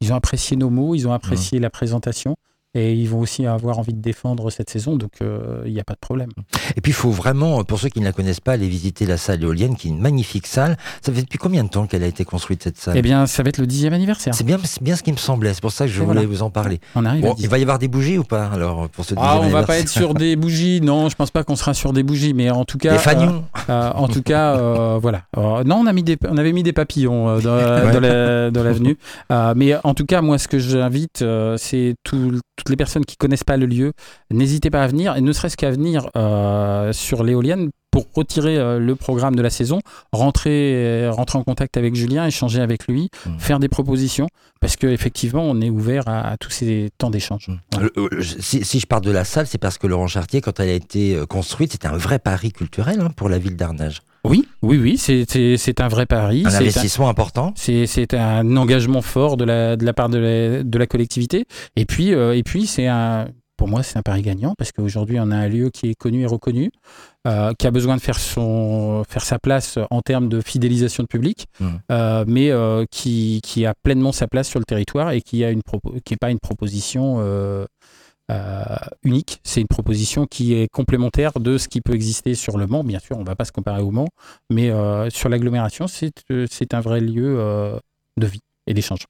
ils 0.00 0.10
ont 0.12 0.16
apprécié 0.16 0.56
nos 0.56 0.70
mots, 0.70 0.94
ils 0.94 1.06
ont 1.06 1.12
apprécié 1.12 1.58
la 1.58 1.68
présentation. 1.68 2.36
Et 2.74 2.92
ils 2.94 3.08
vont 3.08 3.20
aussi 3.20 3.46
avoir 3.46 3.78
envie 3.78 3.94
de 3.94 4.00
défendre 4.00 4.50
cette 4.50 4.68
saison, 4.68 4.96
donc 4.96 5.12
euh, 5.22 5.62
il 5.66 5.72
n'y 5.72 5.78
a 5.80 5.84
pas 5.84 5.94
de 5.94 5.98
problème. 6.00 6.30
Et 6.76 6.80
puis 6.80 6.90
il 6.90 6.94
faut 6.94 7.10
vraiment, 7.10 7.62
pour 7.62 7.78
ceux 7.78 7.88
qui 7.88 8.00
ne 8.00 8.04
la 8.04 8.12
connaissent 8.12 8.40
pas, 8.40 8.52
aller 8.52 8.68
visiter 8.68 9.06
la 9.06 9.16
salle 9.16 9.42
éolienne, 9.42 9.76
qui 9.76 9.86
est 9.88 9.90
une 9.90 10.00
magnifique 10.00 10.46
salle. 10.46 10.76
Ça 11.00 11.12
fait 11.12 11.22
depuis 11.22 11.38
combien 11.38 11.62
de 11.64 11.68
temps 11.68 11.86
qu'elle 11.86 12.02
a 12.02 12.06
été 12.06 12.24
construite, 12.24 12.62
cette 12.64 12.76
salle? 12.78 12.96
Eh 12.96 13.02
bien, 13.02 13.26
ça 13.26 13.42
va 13.44 13.50
être 13.50 13.58
le 13.58 13.66
dixième 13.66 13.92
anniversaire. 13.92 14.34
C'est 14.34 14.44
bien, 14.44 14.58
c'est 14.64 14.82
bien 14.82 14.96
ce 14.96 15.02
qui 15.04 15.12
me 15.12 15.16
semblait, 15.18 15.54
c'est 15.54 15.60
pour 15.60 15.70
ça 15.72 15.84
que 15.86 15.92
je 15.92 16.02
Et 16.02 16.04
voulais 16.04 16.22
voilà. 16.22 16.28
vous 16.28 16.42
en 16.42 16.50
parler. 16.50 16.80
On 16.96 17.04
arrive 17.04 17.22
Bon, 17.22 17.34
10. 17.34 17.42
il 17.44 17.48
va 17.48 17.58
y 17.58 17.62
avoir 17.62 17.78
des 17.78 17.88
bougies 17.88 18.18
ou 18.18 18.24
pas 18.24 18.46
alors 18.48 18.88
pour 18.88 19.04
ce 19.04 19.14
Ah, 19.16 19.38
on 19.40 19.48
va 19.48 19.62
pas 19.62 19.78
être 19.78 19.88
sur 19.88 20.14
des 20.14 20.34
bougies. 20.44 20.80
Non, 20.80 21.08
je 21.08 21.14
pense 21.14 21.30
pas 21.30 21.44
qu'on 21.44 21.56
sera 21.56 21.74
sur 21.74 21.92
des 21.92 22.02
bougies, 22.02 22.34
mais 22.34 22.50
en 22.50 22.64
tout 22.64 22.78
cas, 22.78 22.92
Des 22.94 22.98
fanions 22.98 23.44
euh, 23.68 23.72
euh, 23.72 23.90
en 23.94 24.08
tout 24.08 24.22
cas, 24.22 24.56
euh, 24.56 24.98
voilà. 25.02 25.22
Euh, 25.36 25.62
non, 25.64 25.76
on 25.76 25.86
a 25.86 25.92
mis 25.92 26.02
des, 26.02 26.18
on 26.28 26.36
avait 26.38 26.52
mis 26.52 26.62
des 26.64 26.72
papillons 26.72 27.28
euh, 27.28 27.40
dans, 27.40 27.92
dans 27.92 28.00
la- 28.00 28.50
dans 28.50 28.62
l'avenue. 28.64 28.96
Euh, 29.30 29.54
mais 29.56 29.74
en 29.84 29.94
tout 29.94 30.06
cas, 30.06 30.20
moi, 30.22 30.38
ce 30.38 30.48
que 30.48 30.58
j'invite, 30.58 31.22
euh, 31.22 31.56
c'est 31.56 31.94
tout- 32.02 32.40
toutes 32.64 32.70
les 32.70 32.76
personnes 32.76 33.04
qui 33.04 33.16
connaissent 33.16 33.44
pas 33.44 33.56
le 33.56 33.66
lieu, 33.66 33.92
n'hésitez 34.30 34.70
pas 34.70 34.82
à 34.82 34.86
venir, 34.86 35.16
et 35.16 35.20
ne 35.20 35.32
serait-ce 35.32 35.56
qu'à 35.56 35.70
venir 35.70 36.08
euh, 36.16 36.92
sur 36.92 37.22
l'éolienne 37.22 37.70
pour 37.90 38.06
retirer 38.14 38.56
euh, 38.58 38.80
le 38.80 38.96
programme 38.96 39.36
de 39.36 39.42
la 39.42 39.50
saison, 39.50 39.78
rentrer, 40.12 40.72
euh, 40.74 41.10
rentrer 41.12 41.38
en 41.38 41.44
contact 41.44 41.76
avec 41.76 41.94
Julien, 41.94 42.26
échanger 42.26 42.60
avec 42.60 42.88
lui, 42.88 43.08
Mhm. 43.26 43.38
faire 43.38 43.58
des 43.60 43.68
propositions, 43.68 44.26
parce 44.60 44.74
que 44.76 44.86
effectivement, 44.88 45.42
on 45.44 45.60
est 45.60 45.70
ouvert 45.70 46.08
à, 46.08 46.30
à 46.32 46.36
tous 46.36 46.50
ces 46.50 46.90
temps 46.98 47.10
d'échange. 47.10 47.50
Je- 48.18 48.40
si, 48.40 48.64
si 48.64 48.80
je 48.80 48.86
parle 48.86 49.02
de 49.02 49.12
la 49.12 49.24
salle, 49.24 49.46
c'est 49.46 49.58
parce 49.58 49.78
que 49.78 49.86
Laurent 49.86 50.08
Chartier, 50.08 50.40
quand 50.40 50.58
elle 50.58 50.70
a 50.70 50.72
été 50.72 51.20
construite, 51.28 51.72
c'était 51.72 51.86
un 51.86 51.96
vrai 51.96 52.18
pari 52.18 52.50
culturel 52.50 53.00
hein, 53.00 53.10
pour 53.14 53.28
la 53.28 53.38
ville 53.38 53.56
d'Arnage. 53.56 54.00
Oui, 54.64 54.78
oui, 54.78 54.98
c'est- 54.98 55.80
un 55.80 55.88
vrai 55.88 56.06
pari. 56.06 56.42
Un 56.46 56.50
c'est 56.50 56.56
un- 56.56 56.60
investissement 56.60 57.08
important. 57.08 57.52
C'est 57.56 58.14
un 58.14 58.56
engagement 58.56 59.02
fort 59.02 59.36
de 59.36 59.44
la, 59.44 59.76
de 59.76 59.84
la 59.84 59.92
part 59.92 60.08
de 60.08 60.18
la, 60.18 60.62
de 60.62 60.78
la 60.78 60.86
collectivité. 60.86 61.46
Et 61.76 61.84
puis, 61.84 62.14
euh, 62.14 62.36
et 62.36 62.42
puis 62.42 62.66
c'est 62.66 62.86
un, 62.86 63.28
pour 63.56 63.68
moi, 63.68 63.82
c'est 63.82 63.96
un 63.98 64.02
pari 64.02 64.22
gagnant 64.22 64.54
parce 64.58 64.72
qu'aujourd'hui, 64.72 65.18
on 65.20 65.30
a 65.30 65.36
un 65.36 65.48
lieu 65.48 65.70
qui 65.70 65.90
est 65.90 65.94
connu 65.94 66.22
et 66.22 66.26
reconnu, 66.26 66.70
euh, 67.26 67.52
qui 67.58 67.66
a 67.66 67.70
besoin 67.70 67.96
de 67.96 68.00
faire, 68.00 68.18
son, 68.18 69.02
faire 69.08 69.22
sa 69.24 69.38
place 69.38 69.78
en 69.90 70.02
termes 70.02 70.28
de 70.28 70.40
fidélisation 70.40 71.02
de 71.02 71.08
public, 71.08 71.46
Mhm. 71.60 71.80
euh, 71.92 72.24
mais 72.26 72.50
qui, 72.90 73.40
qui 73.42 73.64
a 73.66 73.74
pleinement 73.82 74.12
sa 74.12 74.26
place 74.26 74.48
sur 74.48 74.58
le 74.58 74.64
territoire 74.64 75.10
et 75.12 75.20
qui 75.22 75.40
n'est 75.44 76.16
pas 76.20 76.30
une 76.30 76.40
proposition 76.40 77.18
unique. 79.04 79.40
C'est 79.44 79.60
une 79.60 79.68
proposition 79.68 80.26
qui 80.26 80.54
est 80.54 80.68
complémentaire 80.68 81.32
de 81.40 81.58
ce 81.58 81.68
qui 81.68 81.80
peut 81.80 81.94
exister 81.94 82.34
sur 82.34 82.56
le 82.58 82.66
Mans. 82.66 82.84
Bien 82.84 82.98
sûr, 82.98 83.16
on 83.16 83.20
ne 83.20 83.26
va 83.26 83.36
pas 83.36 83.44
se 83.44 83.52
comparer 83.52 83.82
au 83.82 83.90
Mans, 83.90 84.08
mais 84.50 84.70
euh, 84.70 85.10
sur 85.10 85.28
l'agglomération, 85.28 85.86
c'est 85.86 86.12
euh, 86.30 86.46
c'est 86.50 86.74
un 86.74 86.80
vrai 86.80 87.00
lieu 87.00 87.36
euh, 87.38 87.78
de 88.16 88.26
vie 88.26 88.40
et 88.66 88.74
d'échange. 88.74 89.06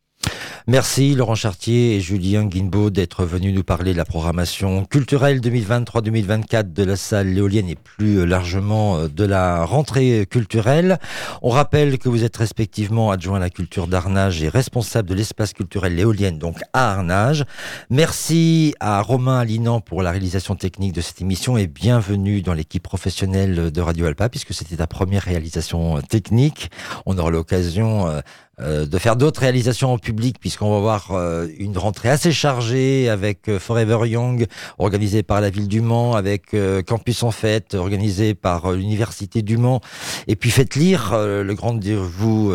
Merci 0.67 1.15
Laurent 1.15 1.35
Chartier 1.35 1.95
et 1.95 2.01
Julien 2.01 2.47
Guinbeau 2.47 2.89
d'être 2.89 3.27
venus 3.27 3.55
nous 3.55 3.63
parler 3.63 3.93
de 3.93 3.99
la 3.99 4.07
programmation 4.07 4.87
culturelle 4.87 5.41
2023-2024 5.41 6.73
de 6.73 6.85
la 6.85 6.97
salle 6.97 7.35
l'éolienne 7.35 7.69
et 7.69 7.75
plus 7.75 8.21
euh, 8.21 8.25
largement 8.25 8.97
euh, 8.97 9.09
de 9.09 9.25
la 9.25 9.67
rentrée 9.67 10.25
culturelle. 10.25 10.99
On 11.43 11.51
rappelle 11.51 11.99
que 11.99 12.09
vous 12.09 12.25
êtes 12.25 12.39
respectivement 12.39 13.11
adjoint 13.11 13.37
à 13.37 13.41
la 13.41 13.51
culture 13.51 13.87
d'Arnage 13.89 14.43
et 14.43 14.49
responsable 14.49 15.07
de 15.07 15.15
l'espace 15.15 15.53
culturel 15.53 15.97
l'éolienne, 15.97 16.39
donc 16.39 16.57
à 16.73 16.93
Arnage. 16.93 17.45
Merci 17.91 18.75
à 18.81 19.03
Romain 19.03 19.41
Alinan 19.41 19.83
pour 19.83 20.01
la 20.01 20.13
réalisation 20.13 20.57
technique 20.57 20.95
de 20.95 21.03
cette 21.03 21.21
émission 21.21 21.59
et 21.59 21.67
bienvenue 21.67 22.41
dans 22.41 22.55
l'équipe 22.55 22.83
professionnelle 22.83 23.71
de 23.71 23.81
Radio 23.83 24.07
Alpa 24.07 24.31
puisque 24.31 24.55
c'était 24.55 24.77
ta 24.77 24.87
première 24.87 25.25
réalisation 25.25 25.99
euh, 25.99 26.01
technique. 26.01 26.71
On 27.05 27.19
aura 27.19 27.31
l'occasion 27.31 28.23
euh, 28.61 28.87
de 28.87 28.99
faire 28.99 29.17
d'autres 29.17 29.41
réalisations 29.41 29.93
en 29.93 29.99
public 29.99 30.39
puisqu'on 30.39 30.73
va 30.73 30.79
voir 30.79 31.11
euh, 31.11 31.49
une 31.59 31.77
rentrée 31.77 32.09
assez 32.09 32.31
chargée 32.31 33.09
avec 33.09 33.49
euh, 33.49 33.59
Forever 33.59 34.09
Young 34.09 34.47
organisé 34.79 35.23
par 35.23 35.41
la 35.41 35.51
ville 35.51 35.67
du 35.67 35.81
Mans, 35.81 36.15
avec 36.15 36.55
euh, 36.55 36.83
Campus 36.83 37.23
en 37.25 37.31
fête 37.31 37.75
organisé 37.75 38.35
par 38.35 38.67
euh, 38.67 38.77
l'université 38.77 39.43
du 39.43 39.57
Mans 39.57 39.81
et 40.29 40.37
puis 40.37 40.51
Faites 40.55 40.77
lire 40.77 41.17
le 41.17 41.53
grand 41.55 41.65
rendez-vous 41.75 42.53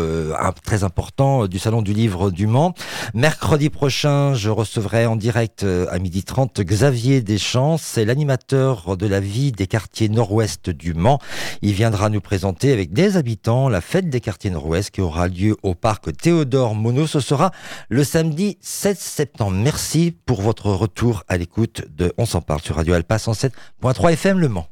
très 0.64 0.84
important 0.84 1.46
du 1.46 1.58
salon 1.58 1.82
du 1.82 1.92
livre 1.92 2.30
du 2.30 2.46
Mans. 2.46 2.72
Mercredi 3.12 3.68
prochain, 3.68 4.32
je 4.32 4.48
recevrai 4.48 5.04
en 5.04 5.16
direct 5.16 5.64
à 5.64 5.98
12h30 5.98 6.62
Xavier 6.62 7.20
Deschamps, 7.20 7.76
c'est 7.76 8.06
l'animateur 8.06 8.96
de 8.96 9.06
la 9.06 9.20
vie 9.20 9.52
des 9.52 9.66
quartiers 9.66 10.08
nord-ouest 10.08 10.70
du 10.70 10.94
Mans. 10.94 11.18
Il 11.60 11.72
viendra 11.72 12.08
nous 12.08 12.22
présenter 12.22 12.72
avec 12.72 12.94
des 12.94 13.18
habitants 13.18 13.68
la 13.68 13.82
fête 13.82 14.08
des 14.08 14.20
quartiers 14.20 14.50
nord-ouest 14.50 14.90
qui 14.90 15.02
aura 15.02 15.28
lieu 15.28 15.56
au 15.62 15.74
parc 15.90 16.16
Théodore 16.16 16.76
Monod. 16.76 17.08
Ce 17.08 17.18
sera 17.18 17.50
le 17.88 18.04
samedi 18.04 18.58
7 18.60 18.96
septembre. 18.96 19.56
Merci 19.56 20.16
pour 20.24 20.40
votre 20.40 20.70
retour 20.70 21.24
à 21.26 21.36
l'écoute 21.36 21.82
de 21.96 22.12
On 22.16 22.26
s'en 22.26 22.40
parle 22.40 22.60
sur 22.60 22.76
Radio 22.76 22.94
Alpa 22.94 23.16
107.3 23.16 24.12
FM 24.12 24.38
Le 24.38 24.48
Mans. 24.48 24.68